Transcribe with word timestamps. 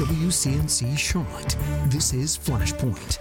WCNC 0.00 0.96
Charlotte. 0.96 1.56
This 1.90 2.14
is 2.14 2.38
Flashpoint. 2.38 3.16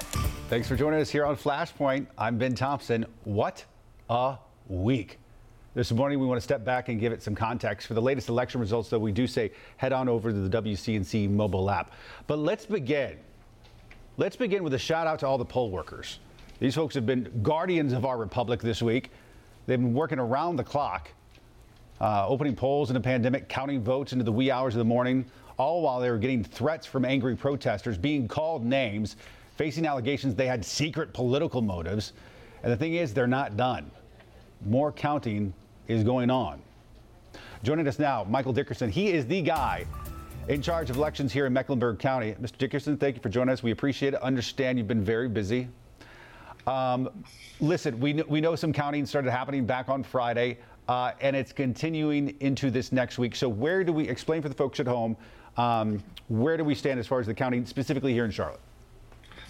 Thanks 0.47 0.65
for 0.65 0.77
joining 0.77 1.01
us 1.01 1.09
here 1.09 1.25
on 1.25 1.35
Flashpoint. 1.35 2.07
I'm 2.17 2.37
Ben 2.37 2.55
Thompson. 2.55 3.05
What 3.25 3.65
a 4.09 4.37
week. 4.69 5.19
This 5.73 5.91
morning, 5.91 6.21
we 6.21 6.25
want 6.25 6.37
to 6.37 6.41
step 6.41 6.63
back 6.63 6.87
and 6.87 6.97
give 6.97 7.11
it 7.11 7.21
some 7.21 7.35
context. 7.35 7.85
For 7.85 7.95
the 7.95 8.01
latest 8.01 8.29
election 8.29 8.61
results, 8.61 8.87
though, 8.87 8.97
we 8.97 9.11
do 9.11 9.27
say 9.27 9.51
head 9.75 9.91
on 9.91 10.07
over 10.07 10.31
to 10.31 10.37
the 10.37 10.61
WCNC 10.61 11.29
mobile 11.29 11.69
app. 11.69 11.91
But 12.27 12.39
let's 12.39 12.65
begin. 12.65 13.17
Let's 14.15 14.37
begin 14.37 14.63
with 14.63 14.73
a 14.73 14.79
shout 14.79 15.05
out 15.05 15.19
to 15.19 15.27
all 15.27 15.37
the 15.37 15.43
poll 15.43 15.71
workers. 15.71 16.19
These 16.59 16.75
folks 16.75 16.95
have 16.95 17.05
been 17.05 17.41
guardians 17.43 17.91
of 17.91 18.05
our 18.05 18.17
republic 18.17 18.61
this 18.61 18.81
week. 18.81 19.11
They've 19.65 19.77
been 19.77 19.93
working 19.93 20.17
around 20.17 20.55
the 20.55 20.63
clock, 20.63 21.11
uh, 21.99 22.25
opening 22.25 22.55
polls 22.55 22.89
in 22.89 22.93
the 22.93 23.01
pandemic, 23.01 23.49
counting 23.49 23.83
votes 23.83 24.13
into 24.13 24.23
the 24.23 24.31
wee 24.31 24.49
hours 24.49 24.75
of 24.75 24.79
the 24.79 24.85
morning, 24.85 25.25
all 25.59 25.81
while 25.81 25.99
they 25.99 26.09
were 26.09 26.17
getting 26.17 26.43
threats 26.43 26.87
from 26.87 27.05
angry 27.05 27.35
protesters, 27.35 27.97
being 27.97 28.27
called 28.27 28.65
names, 28.65 29.17
facing 29.57 29.85
allegations 29.85 30.33
they 30.33 30.47
had 30.47 30.63
secret 30.63 31.13
political 31.13 31.61
motives. 31.61 32.13
And 32.63 32.71
the 32.71 32.77
thing 32.77 32.95
is, 32.95 33.13
they're 33.13 33.27
not 33.27 33.57
done. 33.57 33.91
More 34.65 34.91
counting 34.91 35.53
is 35.87 36.03
going 36.03 36.31
on. 36.31 36.61
Joining 37.61 37.87
us 37.87 37.99
now, 37.99 38.23
Michael 38.23 38.53
Dickerson. 38.53 38.89
He 38.89 39.09
is 39.09 39.25
the 39.27 39.41
guy 39.41 39.85
in 40.47 40.61
charge 40.61 40.89
of 40.89 40.95
elections 40.95 41.33
here 41.33 41.45
in 41.45 41.53
Mecklenburg 41.53 41.99
County. 41.99 42.35
Mr. 42.41 42.57
Dickerson, 42.57 42.97
thank 42.97 43.17
you 43.17 43.21
for 43.21 43.29
joining 43.29 43.51
us. 43.51 43.61
We 43.61 43.71
appreciate 43.71 44.13
it. 44.13 44.21
Understand 44.21 44.77
you've 44.77 44.87
been 44.87 45.03
very 45.03 45.27
busy. 45.27 45.67
Um, 46.67 47.09
listen, 47.59 47.99
we, 47.99 48.13
we 48.13 48.39
know 48.39 48.55
some 48.55 48.71
counting 48.71 49.05
started 49.05 49.31
happening 49.31 49.65
back 49.65 49.89
on 49.89 50.03
Friday, 50.03 50.59
uh, 50.87 51.11
and 51.19 51.35
it's 51.35 51.51
continuing 51.51 52.35
into 52.39 52.71
this 52.71 52.91
next 52.91 53.17
week. 53.17 53.35
So, 53.35 53.49
where 53.49 53.83
do 53.83 53.91
we 53.91 54.07
explain 54.07 54.41
for 54.41 54.49
the 54.49 54.55
folks 54.55 54.79
at 54.79 54.87
home? 54.87 55.17
Um, 55.59 56.01
where 56.29 56.55
do 56.55 56.63
we 56.63 56.73
stand 56.73 57.01
as 57.01 57.07
far 57.07 57.19
as 57.19 57.27
the 57.27 57.33
county, 57.33 57.65
specifically 57.65 58.13
here 58.13 58.23
in 58.23 58.31
Charlotte? 58.31 58.61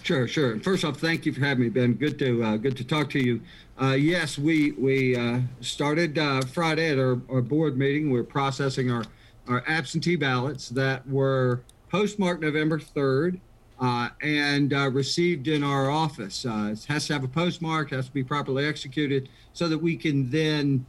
Sure, 0.02 0.28
sure. 0.28 0.60
First 0.62 0.84
off, 0.84 0.98
thank 0.98 1.26
you 1.26 1.34
for 1.34 1.42
having 1.42 1.66
me, 1.66 1.70
Ben. 1.70 1.94
Good 1.94 2.18
to 2.20 2.44
uh, 2.44 2.58
good 2.58 2.76
to 2.78 2.84
talk 2.84 3.12
to 3.12 3.20
you. 3.20 3.42
Uh, 3.80 3.92
yes, 3.92 4.38
we 4.38 4.72
we 4.72 5.16
uh, 5.16 5.42
started 5.62 6.18
uh, 6.18 6.42
Friday 6.42 6.90
at 6.90 6.98
our, 6.98 7.22
our 7.30 7.42
board 7.42 7.78
meeting. 7.78 8.10
We're 8.10 8.24
processing 8.24 8.90
our 8.90 9.04
our 9.48 9.64
absentee 9.68 10.16
ballots 10.16 10.70
that 10.70 11.08
were 11.08 11.62
postmarked 11.90 12.42
November 12.42 12.80
third 12.80 13.40
uh, 13.80 14.10
and 14.22 14.74
uh, 14.74 14.90
received 14.90 15.48
in 15.48 15.64
our 15.64 15.92
office. 15.92 16.44
it 16.46 16.86
has 16.86 17.06
to 17.08 17.14
have 17.14 17.24
a 17.24 17.28
postmark, 17.28 17.92
has 17.92 18.08
to 18.08 18.14
be 18.14 18.24
properly 18.24 18.66
executed, 18.66 19.30
so 19.54 19.68
that 19.68 19.78
we 19.78 19.96
can 19.96 20.30
then 20.32 20.86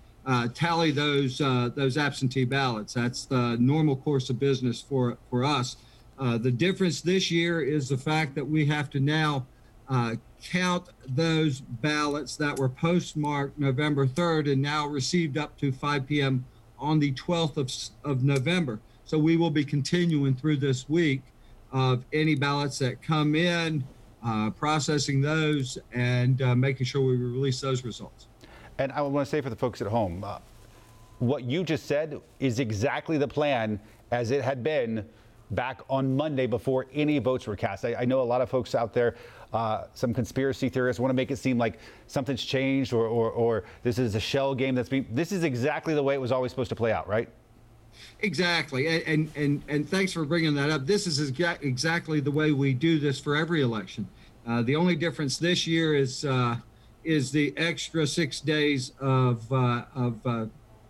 tally 0.55 0.91
those 0.91 1.39
those 1.39 1.97
absentee 1.97 2.45
ballots. 2.45 2.95
That's 2.95 3.25
the 3.25 3.57
normal 3.59 3.97
course 3.97 4.31
of 4.31 4.39
business 4.39 4.81
for 4.81 5.19
for 5.29 5.45
us. 5.45 5.77
Uh, 6.21 6.37
the 6.37 6.51
difference 6.51 7.01
this 7.01 7.31
year 7.31 7.63
is 7.63 7.89
the 7.89 7.97
fact 7.97 8.35
that 8.35 8.45
we 8.45 8.67
have 8.67 8.91
to 8.91 9.01
now 9.01 9.47
uh, 9.89 10.15
count 10.43 10.85
those 11.09 11.61
ballots 11.61 12.37
that 12.37 12.59
were 12.59 12.69
postmarked 12.69 13.59
November 13.59 14.07
3rd 14.07 14.53
and 14.53 14.61
now 14.61 14.87
received 14.87 15.39
up 15.39 15.57
to 15.59 15.73
5 15.73 16.07
p.m. 16.07 16.45
on 16.79 16.99
the 16.99 17.13
12th 17.15 17.57
of, 17.57 17.73
of 18.09 18.23
November. 18.23 18.79
So 19.05 19.19
we 19.19 19.39
will 19.39 19.51
be 19.51 19.65
continuing 19.65 20.35
through 20.35 20.59
this 20.59 20.89
week 20.89 21.23
of 21.73 22.05
any 22.13 22.35
ballots 22.35 22.79
that 22.81 23.03
come 23.03 23.35
in, 23.35 23.83
uh, 24.25 24.51
processing 24.51 25.23
those, 25.23 25.79
and 25.93 26.41
uh, 26.43 26.55
making 26.55 26.85
sure 26.87 27.01
we 27.01 27.17
release 27.17 27.61
those 27.61 27.83
results. 27.83 28.27
And 28.81 28.91
I 28.93 29.03
want 29.03 29.27
to 29.27 29.31
say 29.31 29.43
for 29.43 29.51
the 29.51 29.57
folks 29.57 29.83
at 29.83 29.89
home, 29.89 30.25
uh, 30.25 30.39
what 31.19 31.45
you 31.45 31.63
just 31.63 31.85
said 31.85 32.19
is 32.39 32.61
exactly 32.61 33.19
the 33.19 33.29
plan 33.29 33.79
as 34.11 34.31
it 34.31 34.43
had 34.43 34.65
been 34.65 35.07
back 35.51 35.83
on 35.91 36.17
Monday 36.17 36.47
before 36.47 36.87
any 36.95 37.19
votes 37.19 37.47
were 37.47 37.57
cast. 37.57 37.85
I, 37.85 37.95
I 37.95 38.05
know 38.07 38.23
a 38.23 38.25
lot 38.25 38.41
of 38.41 38.49
folks 38.49 38.75
out 38.75 38.95
there, 38.95 39.17
uh, 39.53 39.85
some 39.93 40.15
conspiracy 40.15 40.71
theorists, 40.71 40.99
want 40.99 41.11
to 41.11 41.15
make 41.15 41.31
it 41.31 41.37
seem 41.37 41.59
like 41.59 41.79
something's 42.07 42.43
changed 42.43 42.95
or, 42.95 43.07
or, 43.07 43.31
or 43.33 43.65
this 43.83 43.99
is 43.99 44.15
a 44.15 44.21
shell 44.21 44.55
game 44.55 44.75
that's 44.75 44.89
being. 44.89 45.07
This 45.11 45.31
is 45.31 45.45
exactly 45.45 45.93
the 45.93 46.03
way 46.03 46.15
it 46.15 46.21
was 46.21 46.33
always 46.33 46.51
supposed 46.51 46.71
to 46.71 46.77
play 46.77 46.91
out, 46.91 47.07
right? 47.07 47.29
Exactly, 48.21 49.05
and 49.05 49.31
and 49.37 49.63
and, 49.69 49.87
thanks 49.87 50.13
for 50.13 50.25
bringing 50.25 50.55
that 50.55 50.71
up. 50.71 50.87
This 50.87 51.07
is 51.07 51.21
exactly 51.21 52.21
the 52.21 52.31
way 52.31 52.53
we 52.53 52.73
do 52.73 52.99
this 52.99 53.21
for 53.21 53.37
every 53.37 53.61
election. 53.61 54.09
Uh, 54.47 54.63
the 54.63 54.77
only 54.77 54.97
difference 54.97 55.37
this 55.37 55.67
year 55.67 55.95
is 55.95 56.25
uh, 56.25 56.57
is 57.05 57.31
the 57.31 57.55
extra 57.57 58.07
six 58.07 58.41
days 58.41 58.93
of 59.01 59.51
uh, 59.53 59.85
of 59.95 60.27
uh, 60.27 60.47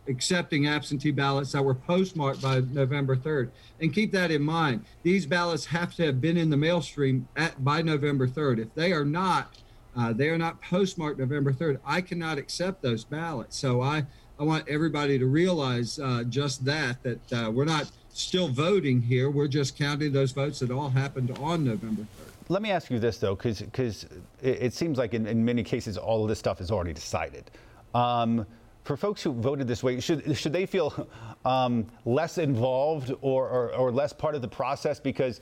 accepting 0.08 0.66
absentee 0.66 1.10
ballots 1.10 1.52
that 1.52 1.64
were 1.64 1.74
postmarked 1.74 2.42
by 2.42 2.60
November 2.72 3.16
3rd. 3.16 3.50
And 3.80 3.94
keep 3.94 4.12
that 4.12 4.30
in 4.30 4.42
mind. 4.42 4.84
These 5.02 5.24
ballots 5.26 5.66
have 5.66 5.94
to 5.94 6.06
have 6.06 6.20
been 6.20 6.36
in 6.36 6.50
the 6.50 6.56
mail 6.56 6.82
stream 6.82 7.28
at, 7.36 7.62
by 7.64 7.80
November 7.82 8.26
3rd. 8.26 8.58
If 8.58 8.74
they 8.74 8.92
are 8.92 9.04
not, 9.04 9.56
uh, 9.96 10.12
they 10.12 10.28
are 10.28 10.38
not 10.38 10.60
postmarked 10.60 11.18
November 11.18 11.52
3rd. 11.52 11.78
I 11.84 12.00
cannot 12.00 12.38
accept 12.38 12.82
those 12.82 13.04
ballots. 13.04 13.56
So 13.56 13.80
I, 13.80 14.04
I 14.38 14.42
want 14.42 14.68
everybody 14.68 15.18
to 15.18 15.26
realize 15.26 15.98
uh, 15.98 16.24
just 16.28 16.64
that, 16.64 17.02
that 17.02 17.32
uh, 17.32 17.50
we're 17.50 17.64
not 17.64 17.90
still 18.12 18.48
voting 18.48 19.00
here. 19.02 19.30
We're 19.30 19.48
just 19.48 19.78
counting 19.78 20.12
those 20.12 20.32
votes 20.32 20.58
that 20.58 20.70
all 20.70 20.90
happened 20.90 21.36
on 21.38 21.64
November 21.64 22.02
3rd. 22.02 22.29
Let 22.50 22.62
me 22.62 22.72
ask 22.72 22.90
you 22.90 22.98
this, 22.98 23.18
though, 23.18 23.36
because 23.36 23.60
it, 23.60 24.08
it, 24.42 24.74
seems 24.74 24.98
like 24.98 25.14
in, 25.14 25.24
in, 25.28 25.44
many 25.44 25.62
cases 25.62 25.96
all 25.96 26.24
of 26.24 26.28
this 26.28 26.40
stuff 26.40 26.60
is 26.60 26.72
already 26.72 26.92
decided. 26.92 27.48
Um, 27.94 28.44
for 28.82 28.96
folks 28.96 29.22
who 29.22 29.32
voted 29.32 29.68
this 29.68 29.84
way, 29.84 30.00
should 30.00 30.36
should 30.36 30.52
they 30.52 30.66
feel 30.66 31.06
um, 31.44 31.86
less 32.04 32.38
involved 32.38 33.14
or, 33.20 33.48
or, 33.48 33.72
or 33.76 33.92
less 33.92 34.12
part 34.12 34.34
of 34.34 34.42
the 34.42 34.48
process? 34.48 34.98
Because 34.98 35.40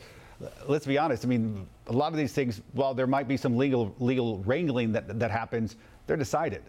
let's 0.67 0.85
be 0.85 0.99
honest, 0.99 1.25
I 1.25 1.29
mean, 1.29 1.67
a 1.87 1.93
lot 1.93 2.13
of 2.13 2.19
these 2.19 2.35
things, 2.35 2.61
while 2.75 2.93
there 2.93 3.07
might 3.07 3.27
be 3.27 3.39
some 3.39 3.57
legal 3.57 3.95
legal 4.01 4.41
wrangling 4.41 4.93
that 4.93 5.19
that 5.19 5.31
happens, 5.31 5.77
they're 6.07 6.19
decided. 6.19 6.63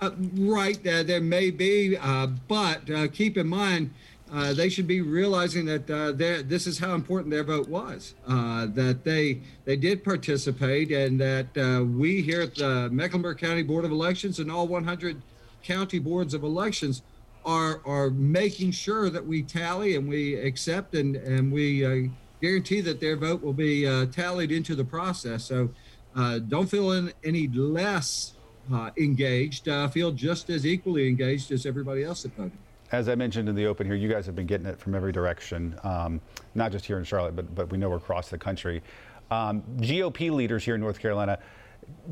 Uh, 0.00 0.10
right, 0.38 0.84
uh, 0.86 1.02
there 1.02 1.20
may 1.20 1.50
be, 1.50 1.98
uh, 1.98 2.28
but 2.48 2.88
uh, 2.90 3.08
keep 3.08 3.36
in 3.36 3.46
mind. 3.46 3.90
Uh, 4.32 4.54
they 4.54 4.68
should 4.70 4.86
be 4.86 5.02
realizing 5.02 5.66
that 5.66 5.90
uh, 5.90 6.10
this 6.12 6.66
is 6.66 6.78
how 6.78 6.94
important 6.94 7.30
their 7.30 7.44
vote 7.44 7.68
was. 7.68 8.14
that 8.26 9.00
they 9.04 9.40
they 9.64 9.76
did 9.76 10.02
participate, 10.02 10.90
and 10.90 11.20
that 11.20 11.54
we 11.96 12.22
here 12.22 12.42
at 12.42 12.54
the 12.54 12.88
Mecklenburg 12.90 13.38
County 13.38 13.62
Board 13.62 13.84
of 13.84 13.90
Elections 13.90 14.38
and 14.38 14.50
all 14.50 14.66
100 14.66 15.20
county 15.62 15.98
boards 15.98 16.34
of 16.34 16.42
elections 16.42 17.02
are 17.44 17.80
are 17.84 18.10
making 18.10 18.70
sure 18.70 19.10
that 19.10 19.24
we 19.24 19.42
tally 19.42 19.96
and 19.96 20.08
we 20.08 20.34
accept 20.36 20.94
and 20.94 21.16
and 21.16 21.52
we 21.52 21.84
uh, 21.84 22.08
guarantee 22.40 22.80
that 22.80 23.00
their 23.00 23.16
vote 23.16 23.42
will 23.42 23.52
be 23.52 23.86
uh, 23.86 24.06
tallied 24.06 24.50
into 24.50 24.74
the 24.74 24.84
process. 24.84 25.44
So 25.44 25.70
uh, 26.16 26.40
don't 26.40 26.66
feel 26.66 26.92
in, 26.92 27.12
any 27.24 27.48
less 27.48 28.34
uh, 28.72 28.90
engaged. 28.96 29.68
Uh, 29.68 29.88
feel 29.88 30.10
just 30.10 30.50
as 30.50 30.66
equally 30.66 31.08
engaged 31.08 31.52
as 31.52 31.66
everybody 31.66 32.02
else 32.04 32.24
that 32.24 32.36
voted. 32.36 32.58
As 32.92 33.08
I 33.08 33.14
mentioned 33.14 33.48
in 33.48 33.54
the 33.54 33.64
open 33.66 33.86
here, 33.86 33.96
you 33.96 34.08
guys 34.08 34.26
have 34.26 34.36
been 34.36 34.46
getting 34.46 34.66
it 34.66 34.78
from 34.78 34.94
every 34.94 35.12
direction, 35.12 35.74
um, 35.82 36.20
not 36.54 36.72
just 36.72 36.84
here 36.84 36.98
in 36.98 37.04
Charlotte, 37.04 37.34
but 37.34 37.54
but 37.54 37.70
we 37.70 37.78
know 37.78 37.94
across 37.94 38.28
the 38.28 38.36
country. 38.36 38.82
Um, 39.30 39.62
GOP 39.78 40.30
leaders 40.30 40.62
here 40.62 40.74
in 40.74 40.80
North 40.82 40.98
Carolina 40.98 41.38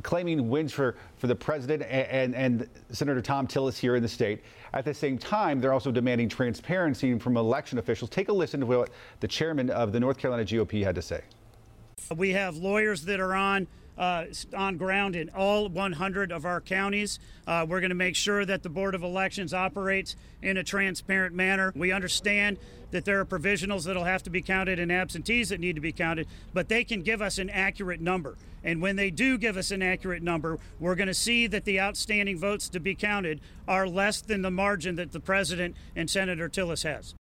claiming 0.02 0.48
wins 0.48 0.72
for, 0.72 0.96
for 1.16 1.28
the 1.28 1.34
president 1.34 1.82
and, 1.82 2.34
and, 2.34 2.34
and, 2.34 2.68
Senator 2.90 3.20
Thom 3.20 3.46
Tillis 3.46 3.78
here 3.78 3.94
in 3.94 4.02
the 4.02 4.08
state. 4.08 4.42
At 4.72 4.84
the 4.84 4.92
same 4.92 5.16
time, 5.16 5.60
they're 5.60 5.72
also 5.72 5.92
demanding 5.92 6.28
transparency 6.28 7.16
from 7.20 7.36
election 7.36 7.78
officials. 7.78 8.10
Take 8.10 8.30
a 8.30 8.32
listen 8.32 8.58
to 8.60 8.66
what 8.66 8.90
the 9.20 9.28
chairman 9.28 9.70
of 9.70 9.92
the 9.92 10.00
North 10.00 10.18
Carolina 10.18 10.44
GOP 10.44 10.82
had 10.82 10.96
to 10.96 11.02
say. 11.02 11.22
We 12.16 12.30
have 12.30 12.56
lawyers 12.56 13.04
that 13.04 13.20
are 13.20 13.34
on 13.34 13.68
uh, 13.98 14.24
on 14.56 14.76
ground 14.76 15.16
in 15.16 15.28
all 15.30 15.68
100 15.68 16.32
of 16.32 16.44
our 16.44 16.60
counties. 16.60 17.18
Uh, 17.46 17.66
we're 17.68 17.80
going 17.80 17.90
to 17.90 17.94
make 17.94 18.16
sure 18.16 18.44
that 18.44 18.62
the 18.62 18.68
Board 18.68 18.94
of 18.94 19.02
Elections 19.02 19.52
operates 19.52 20.16
in 20.42 20.56
a 20.56 20.64
transparent 20.64 21.34
manner. 21.34 21.72
We 21.76 21.92
understand 21.92 22.58
that 22.90 23.04
there 23.04 23.20
are 23.20 23.24
provisionals 23.24 23.84
that'll 23.84 24.04
have 24.04 24.22
to 24.24 24.30
be 24.30 24.42
counted 24.42 24.78
and 24.78 24.90
absentees 24.90 25.50
that 25.50 25.60
need 25.60 25.76
to 25.76 25.80
be 25.80 25.92
counted, 25.92 26.26
but 26.52 26.68
they 26.68 26.84
can 26.84 27.02
give 27.02 27.22
us 27.22 27.38
an 27.38 27.50
accurate 27.50 28.00
number. 28.00 28.36
And 28.62 28.82
when 28.82 28.96
they 28.96 29.10
do 29.10 29.38
give 29.38 29.56
us 29.56 29.70
an 29.70 29.82
accurate 29.82 30.22
number, 30.22 30.58
we're 30.78 30.94
going 30.94 31.06
to 31.06 31.14
see 31.14 31.46
that 31.46 31.64
the 31.64 31.80
outstanding 31.80 32.38
votes 32.38 32.68
to 32.70 32.80
be 32.80 32.94
counted 32.94 33.40
are 33.66 33.86
less 33.86 34.20
than 34.20 34.42
the 34.42 34.50
margin 34.50 34.96
that 34.96 35.12
the 35.12 35.20
president 35.20 35.76
and 35.96 36.10
Senator 36.10 36.48
Tillis 36.48 36.84
has. 36.84 37.14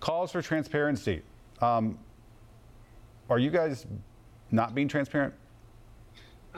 Calls 0.00 0.32
for 0.32 0.42
transparency. 0.42 1.22
Um, 1.60 1.98
are 3.30 3.38
you 3.38 3.50
guys 3.50 3.86
not 4.50 4.74
being 4.74 4.88
transparent? 4.88 5.34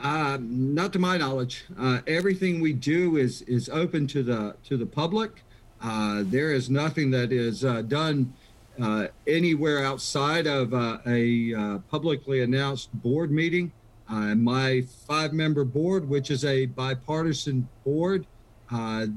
Uh, 0.01 0.37
not 0.41 0.91
to 0.93 0.99
my 0.99 1.15
knowledge. 1.15 1.65
Uh, 1.79 1.99
everything 2.07 2.59
we 2.59 2.73
do 2.73 3.17
is 3.17 3.43
is 3.43 3.69
open 3.69 4.07
to 4.07 4.23
the 4.23 4.55
to 4.63 4.75
the 4.75 4.85
public. 4.85 5.43
Uh, 5.79 6.23
there 6.25 6.51
is 6.51 6.69
nothing 6.69 7.11
that 7.11 7.31
is 7.31 7.63
uh, 7.63 7.83
done 7.83 8.33
uh, 8.81 9.07
anywhere 9.27 9.83
outside 9.85 10.47
of 10.47 10.73
uh, 10.73 10.97
a 11.05 11.79
publicly 11.89 12.41
announced 12.41 12.89
board 13.01 13.31
meeting. 13.31 13.71
my 14.09 14.81
five-member 15.07 15.63
board, 15.63 16.07
which 16.09 16.31
is 16.31 16.45
a 16.45 16.65
bipartisan 16.65 17.67
board, 17.85 18.25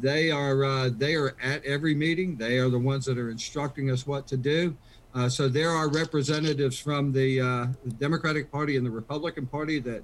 they 0.02 0.30
are 0.30 0.90
they 0.90 1.14
are 1.14 1.34
at 1.42 1.64
every 1.64 1.94
meeting. 1.94 2.36
They 2.36 2.58
are 2.58 2.68
the 2.68 2.78
ones 2.78 3.06
that 3.06 3.16
are 3.16 3.30
instructing 3.30 3.90
us 3.90 4.06
what 4.06 4.26
to 4.28 4.36
do. 4.36 4.76
So 5.28 5.48
there 5.48 5.70
are 5.70 5.88
representatives 5.88 6.78
from 6.78 7.12
the, 7.12 7.72
Democratic 7.98 8.50
Party 8.52 8.76
and 8.76 8.84
the 8.84 8.90
Republican 8.90 9.46
Party 9.46 9.78
that 9.80 10.02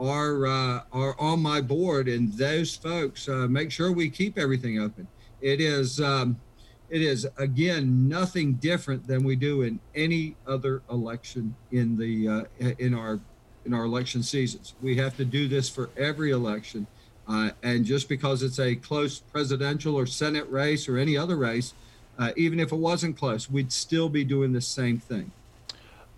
are 0.00 0.46
uh, 0.46 0.80
are 0.92 1.18
on 1.20 1.40
my 1.40 1.60
board, 1.60 2.08
and 2.08 2.32
those 2.32 2.74
folks 2.74 3.28
uh, 3.28 3.46
make 3.48 3.70
sure 3.70 3.92
we 3.92 4.08
keep 4.10 4.38
everything 4.38 4.80
open. 4.80 5.06
It 5.40 5.60
is 5.60 6.00
um, 6.00 6.40
it 6.88 7.02
is 7.02 7.26
again 7.36 8.08
nothing 8.08 8.54
different 8.54 9.06
than 9.06 9.22
we 9.24 9.36
do 9.36 9.62
in 9.62 9.78
any 9.94 10.36
other 10.46 10.82
election 10.90 11.54
in 11.70 11.96
the 11.96 12.28
uh, 12.28 12.72
in 12.78 12.94
our 12.94 13.20
in 13.64 13.74
our 13.74 13.84
election 13.84 14.22
seasons. 14.22 14.74
We 14.80 14.96
have 14.96 15.16
to 15.18 15.24
do 15.24 15.48
this 15.48 15.68
for 15.68 15.90
every 15.96 16.30
election, 16.30 16.86
uh, 17.28 17.50
and 17.62 17.84
just 17.84 18.08
because 18.08 18.42
it's 18.42 18.58
a 18.58 18.74
close 18.74 19.20
presidential 19.20 19.94
or 19.94 20.06
Senate 20.06 20.50
race 20.50 20.88
or 20.88 20.96
any 20.96 21.16
other 21.16 21.36
race 21.36 21.74
uh, 22.20 22.32
even 22.36 22.60
if 22.60 22.70
it 22.70 22.76
wasn't 22.76 23.16
close, 23.16 23.50
we'd 23.50 23.72
still 23.72 24.10
be 24.10 24.22
doing 24.24 24.52
the 24.52 24.60
same 24.60 24.98
thing. 24.98 25.32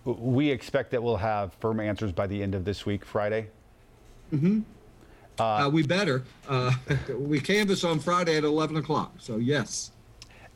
We 0.03 0.49
expect 0.49 0.91
that 0.91 1.01
we'll 1.01 1.15
have 1.17 1.53
firm 1.53 1.79
answers 1.79 2.11
by 2.11 2.27
the 2.27 2.43
end 2.43 2.55
of 2.55 2.65
this 2.65 2.85
week, 2.85 3.05
Friday. 3.05 3.47
Mm-hmm. 4.31 4.61
Uh, 5.39 5.43
uh, 5.43 5.69
we 5.69 5.83
better. 5.83 6.23
Uh, 6.47 6.71
we 7.17 7.39
canvass 7.39 7.83
on 7.83 7.99
Friday 7.99 8.37
at 8.37 8.43
11 8.43 8.77
o'clock, 8.77 9.13
so 9.19 9.37
yes. 9.37 9.91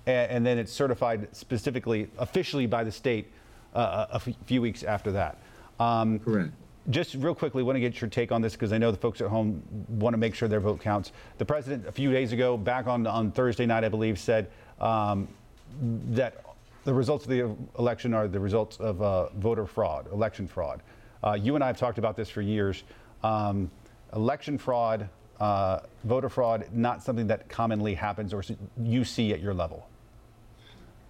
And, 0.06 0.32
and 0.32 0.46
then 0.46 0.58
it's 0.58 0.72
certified 0.72 1.28
specifically, 1.36 2.10
officially 2.18 2.66
by 2.68 2.84
the 2.84 2.92
state 2.92 3.32
uh, 3.74 4.06
a 4.12 4.16
f- 4.16 4.30
few 4.46 4.62
weeks 4.62 4.84
after 4.84 5.12
that. 5.12 5.40
Um, 5.80 6.20
Correct. 6.20 6.52
Just 6.90 7.16
real 7.16 7.36
quickly, 7.36 7.64
want 7.64 7.76
to 7.76 7.82
get 7.82 8.00
your 8.00 8.10
take 8.10 8.32
on 8.32 8.42
this 8.42 8.54
because 8.54 8.72
I 8.72 8.78
know 8.78 8.92
the 8.92 8.98
folks 8.98 9.20
at 9.20 9.28
home 9.28 9.62
want 9.90 10.14
to 10.14 10.18
make 10.18 10.34
sure 10.34 10.48
their 10.48 10.62
vote 10.62 10.80
counts. 10.80 11.12
The 11.38 11.44
president, 11.44 11.86
a 11.86 11.92
few 11.92 12.14
days 12.14 12.32
ago, 12.32 12.56
back 12.56 12.88
on, 12.88 13.06
on 13.06 13.32
Thursday 13.32 13.66
night, 13.66 13.84
I 13.84 13.90
believe, 13.90 14.18
said 14.18 14.50
um, 14.80 15.28
that 16.12 16.46
the 16.86 16.94
results 16.94 17.26
of 17.26 17.30
the 17.30 17.54
election 17.78 18.14
are 18.14 18.30
the 18.30 18.40
results 18.40 18.78
of 18.78 19.02
uh, 19.02 19.28
voter 19.32 19.66
fraud, 19.66 20.10
election 20.14 20.48
fraud. 20.48 20.82
Uh, 21.22 21.34
you 21.34 21.56
and 21.56 21.64
I 21.64 21.68
have 21.68 21.78
talked 21.78 21.98
about 21.98 22.16
this 22.16 22.30
for 22.30 22.42
years. 22.42 22.84
Um, 23.28 23.70
election 24.14 24.58
fraud, 24.58 25.10
uh, 25.40 25.80
voter 26.04 26.30
fraud, 26.30 26.68
not 26.72 27.04
something 27.04 27.28
that 27.28 27.50
commonly 27.50 27.94
happens 27.94 28.34
or 28.34 28.44
you 28.82 29.04
see 29.04 29.34
at 29.34 29.42
your 29.42 29.54
level. 29.54 29.88